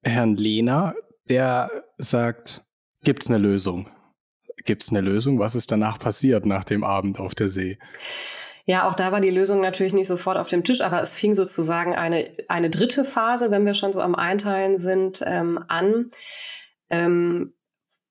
Herrn 0.03 0.37
Lehner, 0.37 0.95
der 1.29 1.71
sagt, 1.99 2.65
gibt's 3.05 3.29
eine 3.29 3.39
Lösung? 3.39 3.91
Gibt's 4.65 4.91
eine 4.91 5.01
Lösung? 5.01 5.39
Was 5.39 5.55
ist 5.55 5.71
danach 5.71 5.99
passiert 5.99 6.47
nach 6.47 6.65
dem 6.65 6.83
Abend 6.83 7.21
auf 7.21 7.35
der 7.35 7.49
See? 7.49 7.79
Ja, 8.65 8.89
auch 8.89 8.95
da 8.95 9.13
war 9.13 9.21
die 9.21 9.31
Lösung 9.31 9.61
natürlich 9.61 9.93
nicht 9.93 10.07
sofort 10.07 10.39
auf 10.39 10.49
dem 10.49 10.65
Tisch, 10.65 10.81
aber 10.81 11.03
es 11.03 11.15
fing 11.15 11.35
sozusagen 11.35 11.95
eine, 11.95 12.31
eine 12.49 12.71
dritte 12.71 13.05
Phase, 13.05 13.51
wenn 13.51 13.67
wir 13.67 13.75
schon 13.75 13.93
so 13.93 14.01
am 14.01 14.15
Einteilen 14.15 14.79
sind, 14.79 15.23
ähm, 15.27 15.63
an. 15.69 16.11
Ähm, 16.89 17.55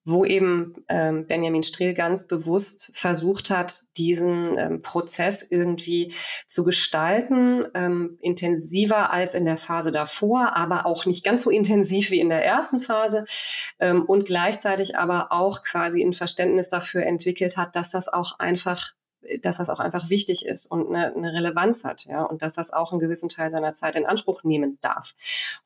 wo 0.03 0.25
eben 0.25 0.74
ähm, 0.89 1.27
Benjamin 1.27 1.63
Strehl 1.63 1.93
ganz 1.93 2.25
bewusst 2.25 2.91
versucht 2.93 3.50
hat, 3.50 3.81
diesen 3.98 4.58
ähm, 4.58 4.81
Prozess 4.81 5.46
irgendwie 5.48 6.13
zu 6.48 6.63
gestalten, 6.63 7.65
ähm, 7.75 8.17
intensiver 8.22 9.12
als 9.12 9.36
in 9.36 9.46
der 9.46 9.58
Phase 9.58 9.91
davor, 9.91 10.55
aber 10.55 10.86
auch 10.86 11.05
nicht 11.05 11.24
ganz 11.24 11.43
so 11.43 11.50
intensiv 11.51 12.10
wie 12.10 12.20
in 12.20 12.29
der 12.29 12.43
ersten 12.43 12.79
Phase 12.79 13.25
ähm, 13.79 14.03
und 14.05 14.25
gleichzeitig 14.25 14.98
aber 14.98 15.31
auch 15.31 15.63
quasi 15.63 16.03
ein 16.03 16.13
Verständnis 16.13 16.70
dafür 16.70 17.05
entwickelt 17.05 17.58
hat, 17.58 17.75
dass 17.75 17.91
das 17.91 18.10
auch 18.10 18.39
einfach 18.39 18.93
dass 19.41 19.57
das 19.57 19.69
auch 19.69 19.79
einfach 19.79 20.09
wichtig 20.09 20.45
ist 20.45 20.69
und 20.69 20.87
eine, 20.87 21.15
eine 21.15 21.33
Relevanz 21.33 21.83
hat, 21.83 22.05
ja, 22.05 22.23
und 22.23 22.41
dass 22.41 22.55
das 22.55 22.71
auch 22.71 22.91
einen 22.91 22.99
gewissen 22.99 23.29
Teil 23.29 23.49
seiner 23.49 23.73
Zeit 23.73 23.95
in 23.95 24.05
Anspruch 24.05 24.43
nehmen 24.43 24.77
darf. 24.81 25.13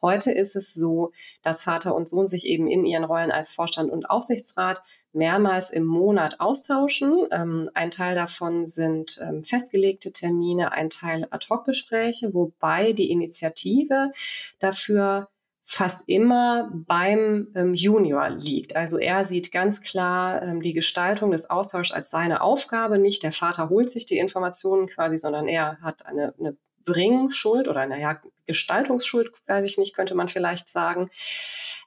Heute 0.01 0.31
ist 0.31 0.55
es 0.55 0.73
so, 0.73 1.11
dass 1.41 1.63
Vater 1.63 1.95
und 1.95 2.09
Sohn 2.09 2.25
sich 2.25 2.45
eben 2.45 2.67
in 2.67 2.85
ihren 2.85 3.03
Rollen 3.03 3.31
als 3.31 3.51
Vorstand 3.51 3.91
und 3.91 4.09
Aufsichtsrat 4.09 4.81
mehrmals 5.13 5.71
im 5.71 5.85
Monat 5.85 6.39
austauschen. 6.39 7.27
Ähm, 7.31 7.69
ein 7.73 7.89
Teil 7.89 8.15
davon 8.15 8.65
sind 8.65 9.19
ähm, 9.21 9.43
festgelegte 9.43 10.11
Termine, 10.11 10.73
ein 10.73 10.89
Teil 10.89 11.27
Ad-Hoc-Gespräche, 11.31 12.33
wobei 12.33 12.91
die 12.91 13.09
Initiative 13.09 14.11
dafür 14.59 15.29
fast 15.67 16.03
immer 16.05 16.69
beim 16.71 17.47
ähm, 17.55 17.73
Junior 17.73 18.29
liegt. 18.29 18.75
Also 18.75 18.99
er 18.99 19.23
sieht 19.23 19.51
ganz 19.51 19.81
klar 19.81 20.43
ähm, 20.43 20.61
die 20.61 20.73
Gestaltung 20.73 21.31
des 21.31 21.49
Austauschs 21.49 21.91
als 21.91 22.11
seine 22.11 22.41
Aufgabe. 22.41 22.99
Nicht 22.99 23.23
der 23.23 23.31
Vater 23.31 23.69
holt 23.69 23.89
sich 23.89 24.05
die 24.05 24.19
Informationen 24.19 24.85
quasi, 24.85 25.17
sondern 25.17 25.47
er 25.47 25.79
hat 25.81 26.05
eine, 26.05 26.35
eine 26.39 26.55
Bringschuld 26.85 27.67
oder 27.67 27.87
naja, 27.87 28.21
Gestaltungsschuld, 28.45 29.31
weiß 29.47 29.65
ich 29.65 29.79
nicht, 29.79 29.95
könnte 29.95 30.13
man 30.13 30.27
vielleicht 30.27 30.69
sagen. 30.69 31.09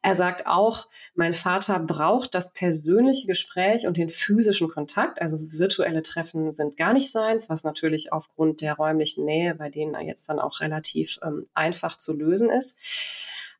Er 0.03 0.17
sagt 0.17 0.49
auch, 0.49 0.87
mein 1.15 1.33
Vater 1.33 1.79
braucht 1.79 2.35
das 2.35 2.53
persönliche 2.53 3.29
Gespräch 3.29 3.87
und 3.87 3.97
den 3.97 4.09
physischen 4.09 4.69
Kontakt. 4.69 5.23
Also 5.23 5.39
virtuelle 5.53 6.03
Treffen 6.03 6.51
sind 6.51 6.77
gar 6.77 6.93
nicht 6.93 7.13
seins, 7.13 7.49
was 7.49 7.63
natürlich 7.63 8.13
aufgrund 8.13 8.61
der 8.61 8.75
räumlichen 8.75 9.25
Nähe, 9.25 9.55
bei 9.55 9.71
denen 9.71 9.95
jetzt 10.05 10.29
dann 10.29 10.41
auch 10.41 10.59
relativ 10.59 11.21
ähm, 11.23 11.45
einfach 11.55 11.97
zu 11.97 12.13
lösen 12.13 12.51
ist. 12.51 12.77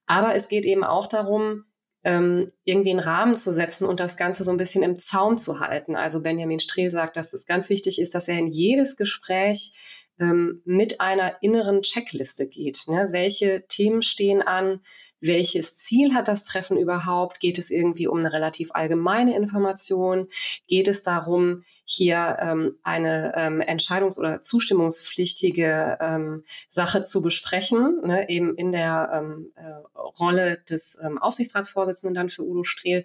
Aber 0.09 0.35
es 0.35 0.49
geht 0.49 0.65
eben 0.65 0.83
auch 0.83 1.07
darum, 1.07 1.65
ähm, 2.03 2.51
irgendwie 2.65 2.91
einen 2.91 2.99
Rahmen 2.99 3.37
zu 3.37 3.53
setzen 3.53 3.87
und 3.87 4.01
das 4.01 4.17
Ganze 4.17 4.43
so 4.43 4.51
ein 4.51 4.57
bisschen 4.57 4.83
im 4.83 4.97
Zaum 4.97 5.37
zu 5.37 5.61
halten. 5.61 5.95
Also 5.95 6.23
Benjamin 6.23 6.59
Strehl 6.59 6.91
sagt, 6.91 7.17
dass 7.17 7.33
es 7.33 7.45
ganz 7.45 7.69
wichtig 7.69 8.01
ist, 8.01 8.15
dass 8.15 8.27
er 8.27 8.39
in 8.39 8.47
jedes 8.47 8.97
Gespräch 8.97 9.73
ähm, 10.21 10.63
mit 10.65 11.01
einer 11.01 11.43
inneren 11.43 11.83
Checkliste 11.83 12.47
geht. 12.47 12.85
Ne? 12.89 13.09
Welche 13.11 13.65
Themen 13.69 14.03
stehen 14.03 14.43
an? 14.43 14.81
Welches 15.21 15.75
Ziel 15.75 16.15
hat 16.15 16.29
das 16.29 16.45
Treffen 16.45 16.77
überhaupt? 16.77 17.41
Geht 17.41 17.59
es 17.59 17.71
irgendwie 17.71 18.07
um 18.07 18.19
eine 18.19 18.33
relativ 18.33 18.71
allgemeine 18.73 19.37
Information? 19.37 20.29
Geht 20.69 20.87
es 20.87 21.03
darum, 21.03 21.65
hier 21.85 22.37
ähm, 22.41 22.77
eine 22.83 23.33
ähm, 23.35 23.61
entscheidungs- 23.61 24.19
oder 24.19 24.43
zustimmungspflichtige 24.43 25.99
ähm, 26.01 26.45
Sache 26.69 27.03
zu 27.03 27.23
besprechen, 27.23 28.01
ne? 28.05 28.29
eben 28.29 28.55
in 28.55 28.71
der 28.71 29.11
ähm, 29.13 29.53
äh, 29.57 29.99
Rolle 30.21 30.59
des 30.69 30.99
ähm, 31.03 31.19
Aufsichtsratsvorsitzenden 31.19 32.15
dann 32.15 32.29
für 32.29 32.43
Udo 32.43 32.63
Strehl? 32.63 33.05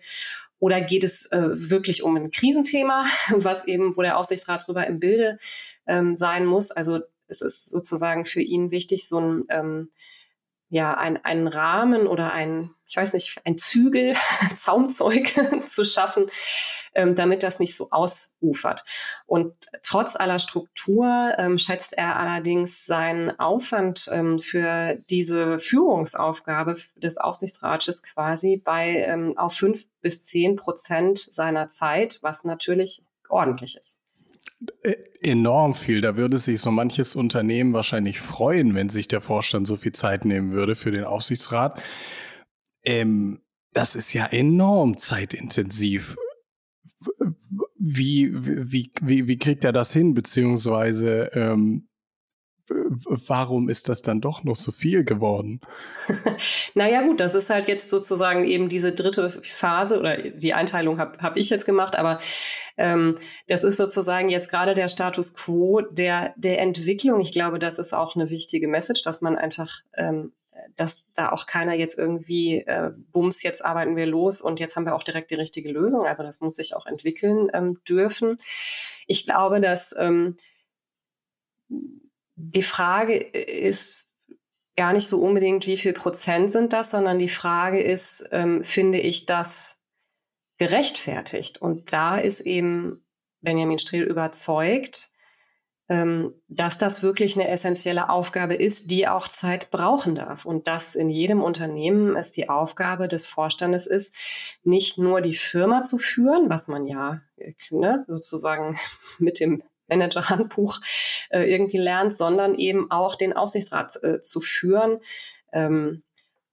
Oder 0.59 0.81
geht 0.81 1.03
es 1.03 1.25
äh, 1.25 1.49
wirklich 1.51 2.03
um 2.03 2.15
ein 2.15 2.31
Krisenthema, 2.31 3.05
was 3.35 3.65
eben, 3.65 3.97
wo 3.97 4.01
der 4.01 4.17
Aufsichtsrat 4.17 4.67
drüber 4.67 4.85
im 4.85 4.99
Bilde 4.99 5.39
ähm, 5.87 6.15
sein 6.15 6.45
muss? 6.45 6.71
Also 6.71 6.99
es 7.27 7.41
ist 7.41 7.69
sozusagen 7.69 8.25
für 8.25 8.41
ihn 8.41 8.71
wichtig, 8.71 9.07
so 9.07 9.19
ein 9.19 9.43
ähm, 9.49 9.89
ja, 10.73 10.95
ein, 10.95 11.23
einen 11.23 11.47
Rahmen 11.47 12.07
oder 12.07 12.33
ein, 12.33 12.71
ich 12.87 12.97
weiß 12.97 13.13
nicht, 13.13 13.39
ein 13.45 13.59
Zügel, 13.59 14.15
Zaumzeug 14.55 15.31
zu 15.67 15.83
schaffen, 15.83 16.25
ähm, 16.95 17.13
damit 17.13 17.43
das 17.43 17.59
nicht 17.59 17.75
so 17.75 17.89
ausufert. 17.91 18.83
Und 19.27 19.53
trotz 19.83 20.15
aller 20.15 20.39
Struktur 20.39 21.35
ähm, 21.37 21.59
schätzt 21.59 21.93
er 21.93 22.17
allerdings 22.17 22.87
seinen 22.87 23.39
Aufwand 23.39 24.09
ähm, 24.11 24.39
für 24.39 24.95
diese 25.11 25.59
Führungsaufgabe 25.59 26.73
des 26.95 27.19
Aufsichtsrates 27.19 28.01
quasi 28.01 28.57
bei 28.57 29.05
ähm, 29.07 29.37
auf 29.37 29.53
fünf 29.53 29.85
bis 30.01 30.25
zehn 30.25 30.55
Prozent 30.55 31.19
seiner 31.19 31.67
Zeit, 31.67 32.17
was 32.23 32.45
natürlich 32.45 33.03
ordentlich 33.29 33.77
ist. 33.77 34.02
Äh, 34.83 34.95
enorm 35.21 35.73
viel. 35.73 36.01
Da 36.01 36.17
würde 36.17 36.37
sich 36.37 36.59
so 36.59 36.71
manches 36.71 37.15
Unternehmen 37.15 37.73
wahrscheinlich 37.73 38.19
freuen, 38.19 38.75
wenn 38.75 38.89
sich 38.89 39.07
der 39.07 39.21
Vorstand 39.21 39.67
so 39.67 39.77
viel 39.77 39.93
Zeit 39.93 40.25
nehmen 40.25 40.51
würde 40.51 40.75
für 40.75 40.91
den 40.91 41.05
Aufsichtsrat. 41.05 41.81
Ähm, 42.83 43.41
das 43.71 43.95
ist 43.95 44.13
ja 44.13 44.25
enorm 44.25 44.97
zeitintensiv. 44.97 46.15
Wie, 47.77 48.31
wie, 48.33 48.91
wie, 49.01 49.27
wie 49.27 49.37
kriegt 49.37 49.63
er 49.63 49.71
das 49.71 49.91
hin? 49.93 50.13
Beziehungsweise, 50.13 51.31
ähm, 51.33 51.87
warum 52.89 53.69
ist 53.69 53.89
das 53.89 54.01
dann 54.01 54.21
doch 54.21 54.43
noch 54.43 54.55
so 54.55 54.71
viel 54.71 55.03
geworden? 55.03 55.61
naja 56.73 57.01
gut, 57.03 57.19
das 57.19 57.35
ist 57.35 57.49
halt 57.49 57.67
jetzt 57.67 57.89
sozusagen 57.89 58.45
eben 58.45 58.69
diese 58.69 58.93
dritte 58.93 59.29
Phase 59.29 59.99
oder 59.99 60.17
die 60.17 60.53
Einteilung 60.53 60.99
habe 60.99 61.19
hab 61.19 61.37
ich 61.37 61.49
jetzt 61.49 61.65
gemacht, 61.65 61.95
aber 61.95 62.19
ähm, 62.77 63.15
das 63.47 63.63
ist 63.63 63.77
sozusagen 63.77 64.29
jetzt 64.29 64.49
gerade 64.49 64.73
der 64.73 64.87
Status 64.87 65.33
quo 65.33 65.81
der, 65.81 66.33
der 66.37 66.59
Entwicklung. 66.59 67.21
Ich 67.21 67.31
glaube, 67.31 67.59
das 67.59 67.79
ist 67.79 67.93
auch 67.93 68.15
eine 68.15 68.29
wichtige 68.29 68.67
Message, 68.67 69.03
dass 69.03 69.21
man 69.21 69.37
einfach 69.37 69.71
ähm, 69.93 70.33
dass 70.75 71.05
da 71.13 71.31
auch 71.31 71.45
keiner 71.45 71.73
jetzt 71.73 71.97
irgendwie, 71.97 72.59
äh, 72.59 72.91
bums, 73.11 73.43
jetzt 73.43 73.63
arbeiten 73.63 73.95
wir 73.95 74.05
los 74.05 74.41
und 74.41 74.59
jetzt 74.59 74.75
haben 74.75 74.85
wir 74.85 74.95
auch 74.95 75.03
direkt 75.03 75.31
die 75.31 75.35
richtige 75.35 75.71
Lösung. 75.71 76.05
Also 76.05 76.23
das 76.23 76.39
muss 76.41 76.55
sich 76.55 76.75
auch 76.75 76.85
entwickeln 76.85 77.49
ähm, 77.53 77.79
dürfen. 77.87 78.37
Ich 79.07 79.25
glaube, 79.25 79.61
dass 79.61 79.95
ähm, 79.97 80.35
die 82.35 82.63
Frage 82.63 83.15
ist 83.15 84.09
gar 84.75 84.93
nicht 84.93 85.07
so 85.07 85.21
unbedingt, 85.21 85.67
wie 85.67 85.77
viel 85.77 85.93
Prozent 85.93 86.51
sind 86.51 86.73
das, 86.73 86.91
sondern 86.91 87.19
die 87.19 87.29
Frage 87.29 87.81
ist, 87.81 88.27
ähm, 88.31 88.63
finde 88.63 88.99
ich 88.99 89.25
das 89.25 89.79
gerechtfertigt? 90.57 91.61
Und 91.61 91.93
da 91.93 92.17
ist 92.17 92.41
eben 92.41 93.05
Benjamin 93.41 93.77
Strehl 93.77 94.03
überzeugt, 94.03 95.13
ähm, 95.89 96.33
dass 96.47 96.77
das 96.77 97.03
wirklich 97.03 97.35
eine 97.35 97.49
essentielle 97.49 98.09
Aufgabe 98.09 98.55
ist, 98.55 98.89
die 98.89 99.07
auch 99.07 99.27
Zeit 99.27 99.69
brauchen 99.69 100.15
darf. 100.15 100.45
Und 100.45 100.67
dass 100.67 100.95
in 100.95 101.09
jedem 101.09 101.41
Unternehmen 101.41 102.15
es 102.15 102.31
die 102.31 102.49
Aufgabe 102.49 103.07
des 103.07 103.27
Vorstandes 103.27 103.85
ist, 103.85 104.15
nicht 104.63 104.97
nur 104.97 105.21
die 105.21 105.33
Firma 105.33 105.81
zu 105.81 105.97
führen, 105.97 106.49
was 106.49 106.67
man 106.67 106.87
ja 106.87 107.21
äh, 107.35 107.53
ne, 107.69 108.05
sozusagen 108.07 108.75
mit 109.19 109.39
dem 109.39 109.61
Manager-Handbuch 109.87 110.79
äh, 111.29 111.43
irgendwie 111.43 111.77
lernt, 111.77 112.15
sondern 112.15 112.55
eben 112.55 112.89
auch 112.91 113.15
den 113.15 113.33
Aufsichtsrat 113.33 113.97
äh, 114.03 114.21
zu 114.21 114.39
führen. 114.39 114.99
Ähm, 115.51 116.03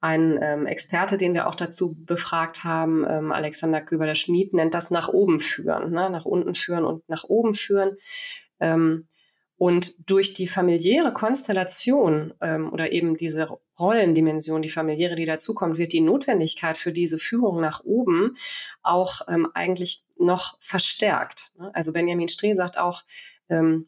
ein 0.00 0.38
ähm, 0.40 0.66
Experte, 0.66 1.18
den 1.18 1.34
wir 1.34 1.46
auch 1.46 1.54
dazu 1.54 1.94
befragt 1.94 2.64
haben, 2.64 3.04
ähm, 3.08 3.32
Alexander 3.32 3.82
Köber-der-Schmied, 3.82 4.54
nennt 4.54 4.72
das 4.72 4.90
nach 4.90 5.08
oben 5.08 5.40
führen, 5.40 5.92
ne? 5.92 6.08
nach 6.08 6.24
unten 6.24 6.54
führen 6.54 6.84
und 6.84 7.06
nach 7.08 7.24
oben 7.24 7.52
führen. 7.52 7.96
Ähm, 8.60 9.08
und 9.60 10.08
durch 10.08 10.32
die 10.32 10.46
familiäre 10.46 11.12
Konstellation 11.12 12.32
ähm, 12.40 12.72
oder 12.72 12.92
eben 12.92 13.18
diese 13.18 13.46
Rollendimension, 13.78 14.62
die 14.62 14.70
familiäre, 14.70 15.16
die 15.16 15.26
dazukommt, 15.26 15.76
wird 15.76 15.92
die 15.92 16.00
Notwendigkeit 16.00 16.78
für 16.78 16.92
diese 16.92 17.18
Führung 17.18 17.60
nach 17.60 17.84
oben 17.84 18.36
auch 18.82 19.20
ähm, 19.28 19.48
eigentlich 19.52 20.02
noch 20.16 20.56
verstärkt. 20.60 21.52
Ne? 21.58 21.70
Also 21.74 21.92
Benjamin 21.92 22.28
Streh 22.28 22.54
sagt 22.54 22.78
auch, 22.78 23.02
ähm, 23.50 23.86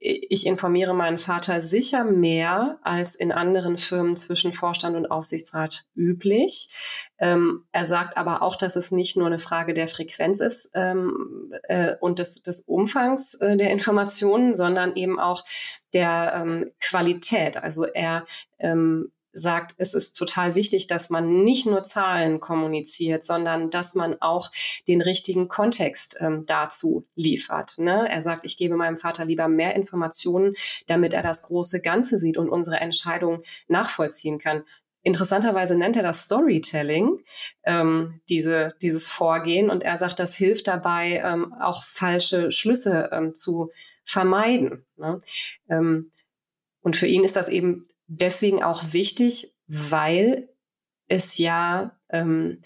ich 0.00 0.46
informiere 0.46 0.94
meinen 0.94 1.18
Vater 1.18 1.60
sicher 1.60 2.04
mehr 2.04 2.78
als 2.82 3.14
in 3.14 3.32
anderen 3.32 3.76
Firmen 3.76 4.16
zwischen 4.16 4.52
Vorstand 4.52 4.96
und 4.96 5.10
Aufsichtsrat 5.10 5.84
üblich. 5.94 6.70
Ähm, 7.18 7.66
er 7.70 7.84
sagt 7.84 8.16
aber 8.16 8.40
auch, 8.40 8.56
dass 8.56 8.76
es 8.76 8.92
nicht 8.92 9.18
nur 9.18 9.26
eine 9.26 9.38
Frage 9.38 9.74
der 9.74 9.88
Frequenz 9.88 10.40
ist 10.40 10.70
ähm, 10.74 11.52
äh, 11.64 11.96
und 12.00 12.18
des, 12.18 12.42
des 12.42 12.60
Umfangs 12.60 13.34
äh, 13.34 13.58
der 13.58 13.70
Informationen, 13.70 14.54
sondern 14.54 14.96
eben 14.96 15.20
auch 15.20 15.44
der 15.92 16.32
ähm, 16.34 16.70
Qualität. 16.80 17.58
Also 17.58 17.84
er 17.84 18.24
ähm, 18.58 19.12
sagt, 19.32 19.74
es 19.78 19.94
ist 19.94 20.16
total 20.16 20.54
wichtig, 20.54 20.86
dass 20.86 21.10
man 21.10 21.42
nicht 21.44 21.66
nur 21.66 21.82
Zahlen 21.82 22.40
kommuniziert, 22.40 23.24
sondern 23.24 23.70
dass 23.70 23.94
man 23.94 24.20
auch 24.20 24.50
den 24.88 25.00
richtigen 25.00 25.48
Kontext 25.48 26.16
ähm, 26.20 26.44
dazu 26.46 27.06
liefert. 27.14 27.78
Ne? 27.78 28.08
Er 28.08 28.20
sagt, 28.20 28.44
ich 28.44 28.56
gebe 28.56 28.76
meinem 28.76 28.96
Vater 28.96 29.24
lieber 29.24 29.48
mehr 29.48 29.74
Informationen, 29.74 30.54
damit 30.86 31.14
er 31.14 31.22
das 31.22 31.42
große 31.44 31.80
Ganze 31.80 32.18
sieht 32.18 32.36
und 32.36 32.48
unsere 32.48 32.80
Entscheidung 32.80 33.42
nachvollziehen 33.68 34.38
kann. 34.38 34.64
Interessanterweise 35.02 35.76
nennt 35.76 35.96
er 35.96 36.02
das 36.02 36.24
Storytelling, 36.24 37.22
ähm, 37.64 38.20
diese, 38.28 38.74
dieses 38.82 39.10
Vorgehen. 39.10 39.70
Und 39.70 39.82
er 39.82 39.96
sagt, 39.96 40.18
das 40.18 40.36
hilft 40.36 40.66
dabei, 40.66 41.22
ähm, 41.24 41.54
auch 41.54 41.84
falsche 41.84 42.50
Schlüsse 42.50 43.08
ähm, 43.12 43.34
zu 43.34 43.70
vermeiden. 44.04 44.84
Ne? 44.96 45.20
Ähm, 45.70 46.10
und 46.82 46.96
für 46.96 47.06
ihn 47.06 47.24
ist 47.24 47.36
das 47.36 47.48
eben 47.48 47.88
deswegen 48.10 48.62
auch 48.62 48.92
wichtig, 48.92 49.54
weil 49.66 50.48
es 51.08 51.38
ja 51.38 51.96
ähm, 52.10 52.60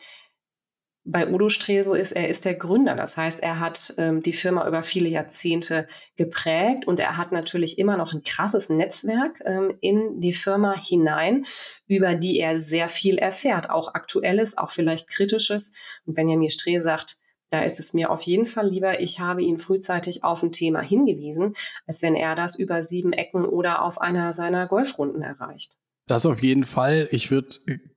bei 1.07 1.29
Udo 1.29 1.51
Strehl 1.51 1.85
so 1.85 1.93
ist, 1.93 2.13
er 2.13 2.31
ist 2.31 2.47
der 2.47 2.55
Gründer. 2.55 2.95
Das 2.95 3.19
heißt, 3.19 3.43
er 3.43 3.61
hat 3.61 3.93
ähm, 3.99 4.23
die 4.23 4.33
Firma 4.33 4.67
über 4.67 4.83
viele 4.83 5.09
Jahrzehnte 5.09 5.87
geprägt 6.17 6.87
und 6.87 6.99
er 6.99 7.19
hat 7.19 7.31
natürlich 7.31 7.79
immer 7.79 7.99
noch 7.99 8.15
ein 8.15 8.23
krasses 8.23 8.71
Netzwerk 8.71 9.39
ähm, 9.45 9.77
in 9.83 10.21
die 10.21 10.33
Firma 10.33 10.75
hinein, 10.81 11.45
über 11.87 12.15
die 12.15 12.41
er 12.41 12.57
sehr 12.57 12.89
viel 12.89 13.19
erfährt, 13.19 13.69
auch 13.69 13.93
aktuelles, 13.93 14.57
auch 14.57 14.71
vielleicht 14.71 15.11
kritisches. 15.11 15.75
Und 16.07 16.15
Benjamin 16.15 16.49
Strehl 16.49 16.81
sagt, 16.81 17.19
da 17.55 17.63
ist 17.63 17.79
es 17.79 17.95
mir 17.95 18.11
auf 18.11 18.23
jeden 18.23 18.47
Fall 18.47 18.69
lieber, 18.69 18.99
ich 18.99 19.21
habe 19.21 19.41
ihn 19.41 19.59
frühzeitig 19.59 20.25
auf 20.25 20.43
ein 20.43 20.51
Thema 20.51 20.83
hingewiesen, 20.83 21.55
als 21.87 22.03
wenn 22.03 22.17
er 22.17 22.35
das 22.35 22.59
über 22.59 22.83
sieben 22.83 23.13
Ecken 23.13 23.45
oder 23.45 23.83
auf 23.83 24.01
einer 24.01 24.33
seiner 24.33 24.67
Golfrunden 24.67 25.23
erreicht. 25.23 25.75
Das 26.09 26.27
auf 26.27 26.43
jeden 26.43 26.65
Fall. 26.65 27.09
Ich 27.13 27.31
würde 27.31 27.51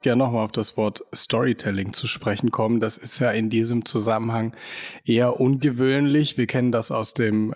gerne 0.03 0.23
nochmal 0.23 0.45
auf 0.45 0.51
das 0.51 0.77
Wort 0.77 1.03
Storytelling 1.13 1.91
zu 1.91 2.05
sprechen 2.05 2.51
kommen. 2.51 2.79
Das 2.79 2.99
ist 2.99 3.17
ja 3.17 3.31
in 3.31 3.49
diesem 3.49 3.83
Zusammenhang 3.83 4.55
eher 5.03 5.39
ungewöhnlich. 5.39 6.37
Wir 6.37 6.45
kennen 6.45 6.71
das 6.71 6.91
aus 6.91 7.15
dem 7.15 7.55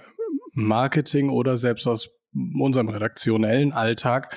Marketing 0.54 1.30
oder 1.30 1.56
selbst 1.56 1.88
aus 1.88 2.10
unserem 2.34 2.90
redaktionellen 2.90 3.74
Alltag. 3.74 4.36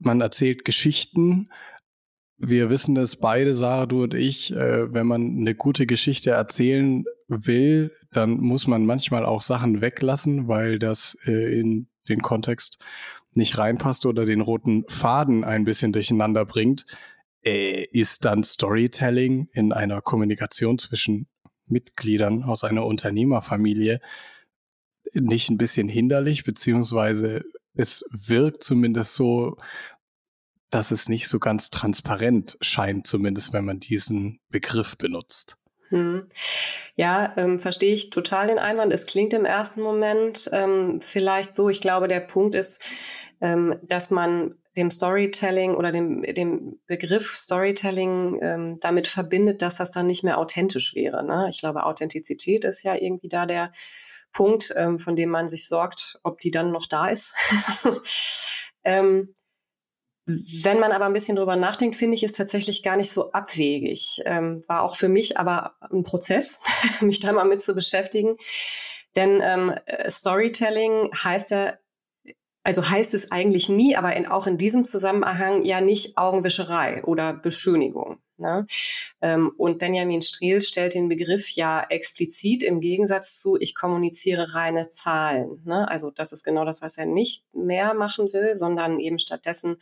Man 0.00 0.20
erzählt 0.20 0.64
Geschichten 0.64 1.48
wir 2.38 2.70
wissen 2.70 2.96
es 2.96 3.16
beide, 3.16 3.54
Sarah, 3.54 3.86
du 3.86 4.04
und 4.04 4.14
ich, 4.14 4.52
äh, 4.54 4.92
wenn 4.92 5.06
man 5.06 5.38
eine 5.38 5.54
gute 5.54 5.86
Geschichte 5.86 6.30
erzählen 6.30 7.04
will, 7.28 7.92
dann 8.12 8.38
muss 8.38 8.66
man 8.66 8.86
manchmal 8.86 9.24
auch 9.24 9.40
Sachen 9.40 9.80
weglassen, 9.80 10.48
weil 10.48 10.78
das 10.78 11.16
äh, 11.26 11.58
in 11.58 11.88
den 12.08 12.20
Kontext 12.20 12.78
nicht 13.32 13.58
reinpasst 13.58 14.06
oder 14.06 14.24
den 14.24 14.40
roten 14.40 14.84
Faden 14.88 15.44
ein 15.44 15.64
bisschen 15.64 15.92
durcheinander 15.92 16.44
bringt. 16.44 16.86
Äh, 17.42 17.84
ist 17.92 18.24
dann 18.24 18.42
Storytelling 18.42 19.48
in 19.52 19.72
einer 19.72 20.00
Kommunikation 20.00 20.78
zwischen 20.78 21.28
Mitgliedern 21.66 22.42
aus 22.42 22.64
einer 22.64 22.84
Unternehmerfamilie 22.84 24.00
nicht 25.12 25.50
ein 25.50 25.58
bisschen 25.58 25.88
hinderlich, 25.88 26.44
beziehungsweise 26.44 27.44
es 27.74 28.04
wirkt 28.10 28.62
zumindest 28.62 29.14
so, 29.14 29.56
dass 30.70 30.90
es 30.90 31.08
nicht 31.08 31.28
so 31.28 31.38
ganz 31.38 31.70
transparent 31.70 32.56
scheint, 32.60 33.06
zumindest 33.06 33.52
wenn 33.52 33.64
man 33.64 33.80
diesen 33.80 34.40
Begriff 34.50 34.96
benutzt. 34.96 35.56
Hm. 35.90 36.26
Ja, 36.96 37.34
ähm, 37.36 37.60
verstehe 37.60 37.92
ich 37.92 38.10
total 38.10 38.48
den 38.48 38.58
Einwand. 38.58 38.92
Es 38.92 39.06
klingt 39.06 39.32
im 39.32 39.44
ersten 39.44 39.80
Moment 39.80 40.48
ähm, 40.52 41.00
vielleicht 41.00 41.54
so. 41.54 41.68
Ich 41.68 41.80
glaube, 41.80 42.08
der 42.08 42.20
Punkt 42.20 42.54
ist, 42.54 42.82
ähm, 43.40 43.78
dass 43.82 44.10
man 44.10 44.56
dem 44.76 44.90
Storytelling 44.90 45.74
oder 45.74 45.92
dem, 45.92 46.22
dem 46.22 46.80
Begriff 46.86 47.30
Storytelling 47.30 48.38
ähm, 48.42 48.78
damit 48.80 49.06
verbindet, 49.06 49.62
dass 49.62 49.76
das 49.76 49.92
dann 49.92 50.06
nicht 50.06 50.24
mehr 50.24 50.38
authentisch 50.38 50.94
wäre. 50.94 51.24
Ne? 51.24 51.46
Ich 51.48 51.60
glaube, 51.60 51.84
Authentizität 51.84 52.64
ist 52.64 52.82
ja 52.82 52.96
irgendwie 52.96 53.28
da 53.28 53.46
der 53.46 53.70
Punkt, 54.32 54.74
ähm, 54.76 54.98
von 54.98 55.14
dem 55.14 55.30
man 55.30 55.48
sich 55.48 55.68
sorgt, 55.68 56.18
ob 56.24 56.40
die 56.40 56.50
dann 56.50 56.72
noch 56.72 56.86
da 56.86 57.08
ist. 57.08 57.34
ähm, 58.84 59.32
wenn 60.26 60.80
man 60.80 60.92
aber 60.92 61.04
ein 61.04 61.12
bisschen 61.12 61.36
drüber 61.36 61.56
nachdenkt, 61.56 61.96
finde 61.96 62.14
ich 62.14 62.22
es 62.22 62.32
tatsächlich 62.32 62.82
gar 62.82 62.96
nicht 62.96 63.10
so 63.10 63.32
abwegig. 63.32 64.22
Ähm, 64.24 64.64
war 64.66 64.82
auch 64.82 64.96
für 64.96 65.08
mich 65.08 65.38
aber 65.38 65.74
ein 65.90 66.02
Prozess, 66.02 66.60
mich 67.00 67.20
da 67.20 67.32
mal 67.32 67.44
mit 67.44 67.60
zu 67.60 67.74
beschäftigen. 67.74 68.36
Denn 69.16 69.40
ähm, 69.42 69.74
Storytelling 70.08 71.10
heißt 71.12 71.50
ja 71.50 71.74
also 72.64 72.88
heißt 72.88 73.12
es 73.12 73.30
eigentlich 73.30 73.68
nie, 73.68 73.94
aber 73.94 74.16
in, 74.16 74.26
auch 74.26 74.46
in 74.46 74.56
diesem 74.56 74.84
Zusammenhang 74.84 75.64
ja 75.64 75.82
nicht 75.82 76.16
Augenwischerei 76.16 77.04
oder 77.04 77.34
Beschönigung. 77.34 78.18
Ne? 78.36 78.66
Ähm, 79.20 79.52
und 79.56 79.78
Benjamin 79.78 80.20
Striel 80.20 80.60
stellt 80.60 80.94
den 80.94 81.08
Begriff 81.08 81.50
ja 81.50 81.84
explizit 81.88 82.62
im 82.62 82.80
Gegensatz 82.80 83.40
zu, 83.40 83.56
ich 83.58 83.74
kommuniziere 83.74 84.54
reine 84.54 84.88
Zahlen. 84.88 85.62
Ne? 85.64 85.88
Also 85.88 86.10
das 86.10 86.32
ist 86.32 86.42
genau 86.42 86.64
das, 86.64 86.82
was 86.82 86.98
er 86.98 87.06
nicht 87.06 87.44
mehr 87.54 87.94
machen 87.94 88.32
will, 88.32 88.54
sondern 88.54 88.98
eben 88.98 89.18
stattdessen 89.18 89.76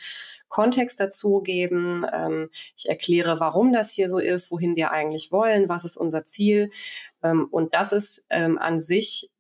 Kontext 0.48 1.00
dazugeben. 1.00 2.06
Ähm, 2.12 2.50
ich 2.76 2.88
erkläre, 2.88 3.40
warum 3.40 3.72
das 3.72 3.92
hier 3.92 4.08
so 4.08 4.18
ist, 4.18 4.50
wohin 4.50 4.76
wir 4.76 4.90
eigentlich 4.90 5.32
wollen, 5.32 5.68
was 5.68 5.84
ist 5.84 5.96
unser 5.96 6.24
Ziel. 6.24 6.70
Ähm, 7.22 7.48
und 7.50 7.74
das 7.74 7.92
ist 7.92 8.26
an 8.30 8.80
sich 8.80 9.30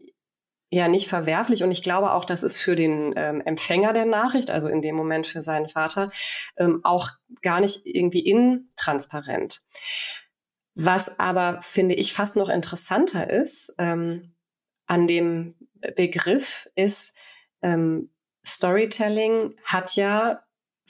ja 0.72 0.88
nicht 0.88 1.06
verwerflich 1.06 1.62
und 1.62 1.70
ich 1.70 1.82
glaube 1.82 2.12
auch, 2.12 2.24
dass 2.24 2.42
es 2.42 2.58
für 2.58 2.74
den 2.74 3.12
ähm, 3.16 3.42
Empfänger 3.42 3.92
der 3.92 4.06
Nachricht, 4.06 4.50
also 4.50 4.68
in 4.68 4.80
dem 4.80 4.96
Moment 4.96 5.26
für 5.26 5.42
seinen 5.42 5.68
Vater, 5.68 6.10
ähm, 6.56 6.80
auch 6.82 7.10
gar 7.42 7.60
nicht 7.60 7.82
irgendwie 7.84 8.20
intransparent. 8.20 9.62
Was 10.74 11.20
aber, 11.20 11.60
finde 11.60 11.94
ich, 11.94 12.14
fast 12.14 12.36
noch 12.36 12.48
interessanter 12.48 13.28
ist 13.28 13.74
ähm, 13.76 14.34
an 14.86 15.06
dem 15.06 15.56
Begriff, 15.94 16.70
ist, 16.74 17.14
ähm, 17.60 18.10
Storytelling 18.44 19.54
hat 19.64 19.94
ja 19.94 20.42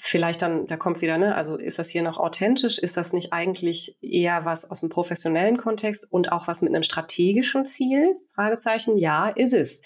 vielleicht 0.05 0.43
dann, 0.43 0.67
da 0.67 0.77
kommt 0.77 1.01
wieder, 1.01 1.17
ne, 1.17 1.37
also 1.37 1.57
ist 1.57 1.79
das 1.79 1.89
hier 1.89 2.03
noch 2.03 2.19
authentisch? 2.19 2.77
Ist 2.77 2.97
das 2.97 3.13
nicht 3.13 3.33
eigentlich 3.33 3.97
eher 4.03 4.45
was 4.45 4.69
aus 4.69 4.81
dem 4.81 4.89
professionellen 4.89 5.57
Kontext 5.57 6.11
und 6.11 6.33
auch 6.33 6.49
was 6.49 6.61
mit 6.61 6.75
einem 6.75 6.83
strategischen 6.83 7.65
Ziel? 7.65 8.17
Fragezeichen, 8.35 8.99
ja, 8.99 9.29
ist 9.29 9.55
es. 9.55 9.81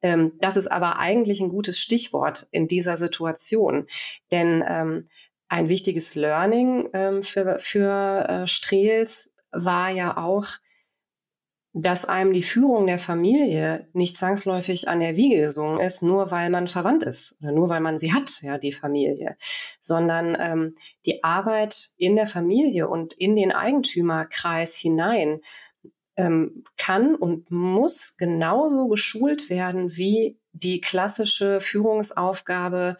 Ähm, 0.00 0.32
das 0.40 0.56
ist 0.56 0.68
aber 0.68 1.00
eigentlich 1.00 1.40
ein 1.40 1.48
gutes 1.48 1.80
Stichwort 1.80 2.46
in 2.52 2.68
dieser 2.68 2.96
Situation. 2.96 3.88
Denn 4.30 4.64
ähm, 4.66 5.08
ein 5.48 5.68
wichtiges 5.68 6.14
Learning 6.14 6.88
ähm, 6.92 7.24
für, 7.24 7.58
für 7.58 8.28
äh, 8.28 8.46
Strehls 8.46 9.28
war 9.50 9.90
ja 9.90 10.18
auch, 10.18 10.46
dass 11.80 12.04
einem 12.04 12.32
die 12.32 12.42
Führung 12.42 12.88
der 12.88 12.98
Familie 12.98 13.86
nicht 13.92 14.16
zwangsläufig 14.16 14.88
an 14.88 14.98
der 14.98 15.14
Wiege 15.14 15.40
gesungen 15.40 15.78
ist, 15.78 16.02
nur 16.02 16.32
weil 16.32 16.50
man 16.50 16.66
verwandt 16.66 17.04
ist 17.04 17.36
oder 17.40 17.52
nur 17.52 17.68
weil 17.68 17.80
man 17.80 17.98
sie 17.98 18.12
hat, 18.12 18.42
ja, 18.42 18.58
die 18.58 18.72
Familie, 18.72 19.36
sondern 19.78 20.36
ähm, 20.40 20.74
die 21.06 21.22
Arbeit 21.22 21.90
in 21.96 22.16
der 22.16 22.26
Familie 22.26 22.88
und 22.88 23.12
in 23.12 23.36
den 23.36 23.52
Eigentümerkreis 23.52 24.76
hinein 24.76 25.40
ähm, 26.16 26.64
kann 26.76 27.14
und 27.14 27.52
muss 27.52 28.16
genauso 28.16 28.88
geschult 28.88 29.48
werden 29.48 29.96
wie 29.96 30.36
die 30.52 30.80
klassische 30.80 31.60
Führungsaufgabe 31.60 32.96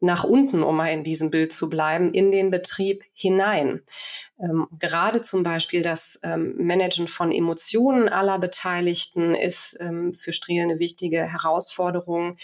nach 0.00 0.24
unten, 0.24 0.62
um 0.62 0.76
mal 0.76 0.92
in 0.92 1.04
diesem 1.04 1.30
Bild 1.30 1.52
zu 1.52 1.68
bleiben, 1.68 2.12
in 2.12 2.30
den 2.30 2.50
Betrieb 2.50 3.04
hinein. 3.12 3.82
Ähm, 4.40 4.66
gerade 4.78 5.20
zum 5.20 5.42
Beispiel 5.42 5.82
das 5.82 6.18
ähm, 6.22 6.54
Managen 6.58 7.06
von 7.06 7.30
Emotionen 7.30 8.08
aller 8.08 8.38
Beteiligten 8.38 9.34
ist 9.34 9.76
ähm, 9.78 10.14
für 10.14 10.32
Striel 10.32 10.62
eine 10.62 10.78
wichtige 10.78 11.22
Herausforderung, 11.30 12.38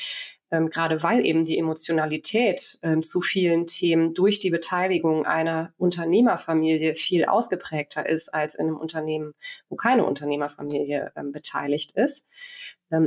ähm, 0.50 0.68
gerade 0.68 1.02
weil 1.02 1.24
eben 1.24 1.46
die 1.46 1.58
Emotionalität 1.58 2.78
ähm, 2.82 3.02
zu 3.02 3.22
vielen 3.22 3.66
Themen 3.66 4.12
durch 4.12 4.38
die 4.38 4.50
Beteiligung 4.50 5.24
einer 5.24 5.72
Unternehmerfamilie 5.78 6.94
viel 6.94 7.24
ausgeprägter 7.24 8.06
ist 8.06 8.32
als 8.34 8.54
in 8.54 8.66
einem 8.66 8.76
Unternehmen, 8.76 9.32
wo 9.70 9.76
keine 9.76 10.04
Unternehmerfamilie 10.04 11.12
ähm, 11.16 11.32
beteiligt 11.32 11.92
ist. 11.92 12.28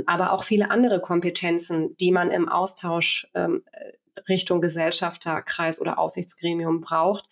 aber 0.08 0.34
auch 0.34 0.44
viele 0.44 0.72
andere 0.72 1.00
Kompetenzen, 1.00 1.96
die 1.96 2.12
man 2.12 2.32
im 2.32 2.50
Austausch 2.50 3.32
Richtung 4.28 4.62
Gesellschafter, 4.62 5.42
Kreis 5.42 5.80
oder 5.80 6.00
Aussichtsgremium 6.00 6.82
braucht 6.82 7.26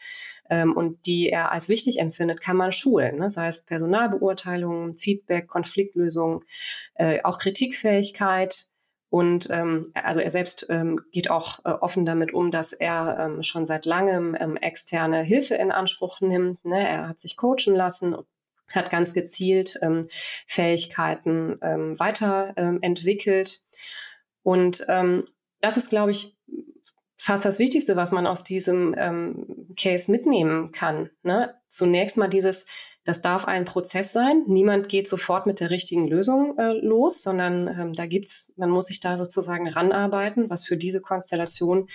ähm, 0.49 0.75
und 0.75 1.05
die 1.05 1.29
er 1.29 1.51
als 1.51 1.69
wichtig 1.69 1.99
empfindet, 1.99 2.41
kann 2.41 2.57
man 2.57 2.71
schulen. 2.71 3.17
Ne? 3.17 3.29
Sei 3.29 3.47
es 3.47 3.63
Personalbeurteilung, 3.63 4.95
Feedback, 4.95 5.47
Konfliktlösung, 5.47 6.43
äh, 6.95 7.21
auch 7.23 7.39
Kritikfähigkeit. 7.39 8.67
Und 9.09 9.49
ähm, 9.51 9.91
also 9.93 10.19
er 10.19 10.29
selbst 10.29 10.65
ähm, 10.69 10.99
geht 11.11 11.29
auch 11.29 11.59
äh, 11.63 11.69
offen 11.69 12.05
damit 12.05 12.33
um, 12.33 12.51
dass 12.51 12.73
er 12.73 13.17
ähm, 13.19 13.41
schon 13.41 13.65
seit 13.65 13.85
langem 13.85 14.35
ähm, 14.37 14.57
externe 14.57 15.23
Hilfe 15.23 15.55
in 15.55 15.71
Anspruch 15.71 16.19
nimmt. 16.19 16.63
Ne? 16.65 16.87
Er 16.87 17.07
hat 17.07 17.19
sich 17.19 17.37
coachen 17.37 17.73
lassen 17.73 18.15
hat 18.73 18.89
ganz 18.89 19.13
gezielt 19.13 19.79
ähm, 19.81 20.07
Fähigkeiten 20.45 21.57
ähm, 21.61 21.99
weiterentwickelt. 21.99 23.61
Und 24.43 24.85
ähm, 24.87 25.27
das 25.61 25.77
ist, 25.77 25.89
glaube 25.89 26.11
ich, 26.11 26.36
fast 27.17 27.43
das 27.43 27.59
Wichtigste, 27.59 27.95
was 27.95 28.11
man 28.11 28.27
aus 28.27 28.43
diesem 28.43 28.95
ähm, 28.97 29.67
Case 29.75 30.09
mitnehmen 30.09 30.71
kann. 30.71 31.09
Ne? 31.23 31.53
Zunächst 31.67 32.15
mal 32.15 32.27
dieses, 32.27 32.67
das 33.03 33.21
darf 33.21 33.45
ein 33.45 33.65
Prozess 33.65 34.13
sein. 34.13 34.43
Niemand 34.47 34.87
geht 34.87 35.09
sofort 35.09 35.47
mit 35.47 35.59
der 35.59 35.71
richtigen 35.71 36.07
Lösung 36.07 36.57
äh, 36.57 36.73
los, 36.73 37.23
sondern 37.23 37.67
ähm, 37.67 37.93
da 37.93 38.05
gibt's, 38.05 38.51
man 38.55 38.69
muss 38.69 38.87
sich 38.87 38.99
da 38.99 39.17
sozusagen 39.17 39.67
ranarbeiten, 39.67 40.49
was 40.49 40.65
für 40.65 40.77
diese 40.77 41.01
Konstellation 41.01 41.89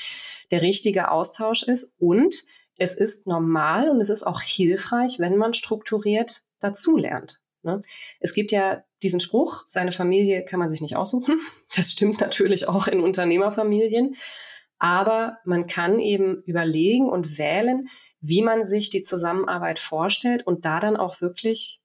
der 0.51 0.63
richtige 0.63 1.11
Austausch 1.11 1.63
ist. 1.63 1.95
Und 1.99 2.43
es 2.77 2.95
ist 2.95 3.27
normal 3.27 3.89
und 3.89 4.01
es 4.01 4.09
ist 4.09 4.27
auch 4.27 4.43
hilfreich, 4.43 5.19
wenn 5.19 5.37
man 5.37 5.55
strukturiert 5.55 6.43
dazulernt. 6.59 7.41
Ne? 7.63 7.81
Es 8.19 8.35
gibt 8.35 8.51
ja 8.51 8.83
diesen 9.03 9.21
Spruch, 9.21 9.65
seine 9.67 9.93
Familie 9.93 10.45
kann 10.45 10.59
man 10.59 10.69
sich 10.69 10.81
nicht 10.81 10.97
aussuchen. 10.97 11.41
Das 11.77 11.93
stimmt 11.93 12.21
natürlich 12.21 12.69
auch 12.69 12.87
in 12.87 13.01
Unternehmerfamilien. 13.01 14.17
Aber 14.83 15.39
man 15.45 15.63
kann 15.63 16.01
eben 16.01 16.43
überlegen 16.43 17.09
und 17.09 17.39
wählen, 17.39 17.87
wie 18.21 18.43
man 18.43 18.65
sich 18.65 18.91
die 18.91 19.03
Zusammenarbeit 19.03 19.79
vorstellt 19.79 20.45
und 20.45 20.65
da 20.65 20.81
dann 20.81 20.97
auch 20.97 21.21
wirklich 21.21 21.85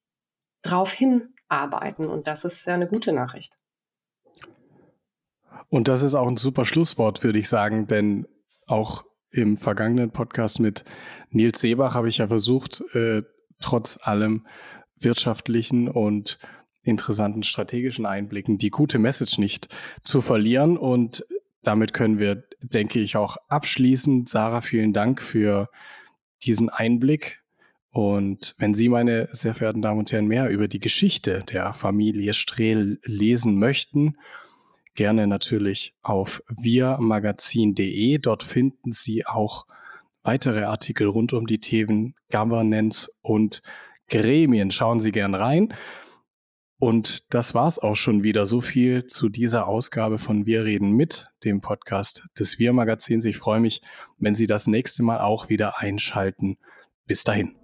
drauf 0.63 0.93
hinarbeiten. 0.93 2.07
Und 2.07 2.25
das 2.25 2.43
ist 2.43 2.65
ja 2.65 2.73
eine 2.73 2.87
gute 2.87 3.13
Nachricht. 3.13 3.53
Und 5.69 5.87
das 5.87 6.01
ist 6.01 6.15
auch 6.15 6.27
ein 6.27 6.37
super 6.37 6.65
Schlusswort, 6.65 7.23
würde 7.23 7.37
ich 7.37 7.49
sagen, 7.49 7.85
denn 7.85 8.25
auch 8.65 9.05
im 9.29 9.57
vergangenen 9.57 10.09
Podcast 10.09 10.59
mit 10.59 10.83
Nils 11.29 11.61
Seebach 11.61 11.93
habe 11.93 12.09
ich 12.09 12.17
ja 12.17 12.27
versucht, 12.27 12.81
äh, 12.95 13.21
trotz 13.61 13.99
allem 14.01 14.47
wirtschaftlichen 14.99 15.87
und 15.87 16.39
interessanten 16.81 17.43
strategischen 17.43 18.07
Einblicken 18.07 18.57
die 18.57 18.71
gute 18.71 18.97
Message 18.97 19.37
nicht 19.37 19.67
zu 20.03 20.19
verlieren. 20.21 20.77
Und 20.77 21.23
damit 21.61 21.93
können 21.93 22.17
wir, 22.17 22.43
denke 22.73 22.99
ich, 22.99 23.17
auch 23.17 23.37
abschließen. 23.47 24.27
Sarah, 24.27 24.61
vielen 24.61 24.93
Dank 24.93 25.21
für 25.21 25.69
diesen 26.43 26.69
Einblick. 26.69 27.41
Und 27.91 28.55
wenn 28.59 28.73
Sie, 28.73 28.89
meine 28.89 29.27
sehr 29.31 29.53
verehrten 29.53 29.81
Damen 29.81 29.99
und 29.99 30.11
Herren, 30.11 30.27
mehr 30.27 30.49
über 30.49 30.67
die 30.67 30.79
Geschichte 30.79 31.39
der 31.39 31.73
Familie 31.73 32.33
Strehl 32.33 32.99
lesen 33.03 33.57
möchten, 33.57 34.17
gerne 34.95 35.27
natürlich 35.27 35.95
auf 36.01 36.43
wirmagazin.de. 36.47 38.17
Dort 38.19 38.43
finden 38.43 38.91
Sie 38.91 39.25
auch 39.25 39.65
weitere 40.23 40.63
Artikel 40.63 41.07
rund 41.07 41.33
um 41.33 41.47
die 41.47 41.59
Themen 41.59 42.13
Governance 42.29 43.09
und 43.21 43.61
Gremien. 44.09 44.71
Schauen 44.71 44.99
Sie 44.99 45.11
gern 45.11 45.33
rein. 45.33 45.73
Und 46.79 47.33
das 47.33 47.55
war's 47.55 47.79
auch 47.79 47.95
schon 47.95 48.23
wieder. 48.23 48.45
So 48.45 48.61
viel 48.61 49.05
zu 49.07 49.29
dieser 49.29 49.67
Ausgabe 49.67 50.19
von 50.19 50.45
Wir 50.45 50.63
reden 50.63 50.91
mit, 50.91 51.25
dem 51.43 51.61
Podcast 51.61 52.23
des 52.37 52.59
Wir 52.59 52.71
Magazins. 52.71 53.25
Ich 53.25 53.37
freue 53.37 53.59
mich, 53.59 53.81
wenn 54.19 54.35
Sie 54.35 54.45
das 54.45 54.67
nächste 54.67 55.01
Mal 55.01 55.19
auch 55.19 55.49
wieder 55.49 55.79
einschalten. 55.79 56.57
Bis 57.07 57.23
dahin. 57.23 57.55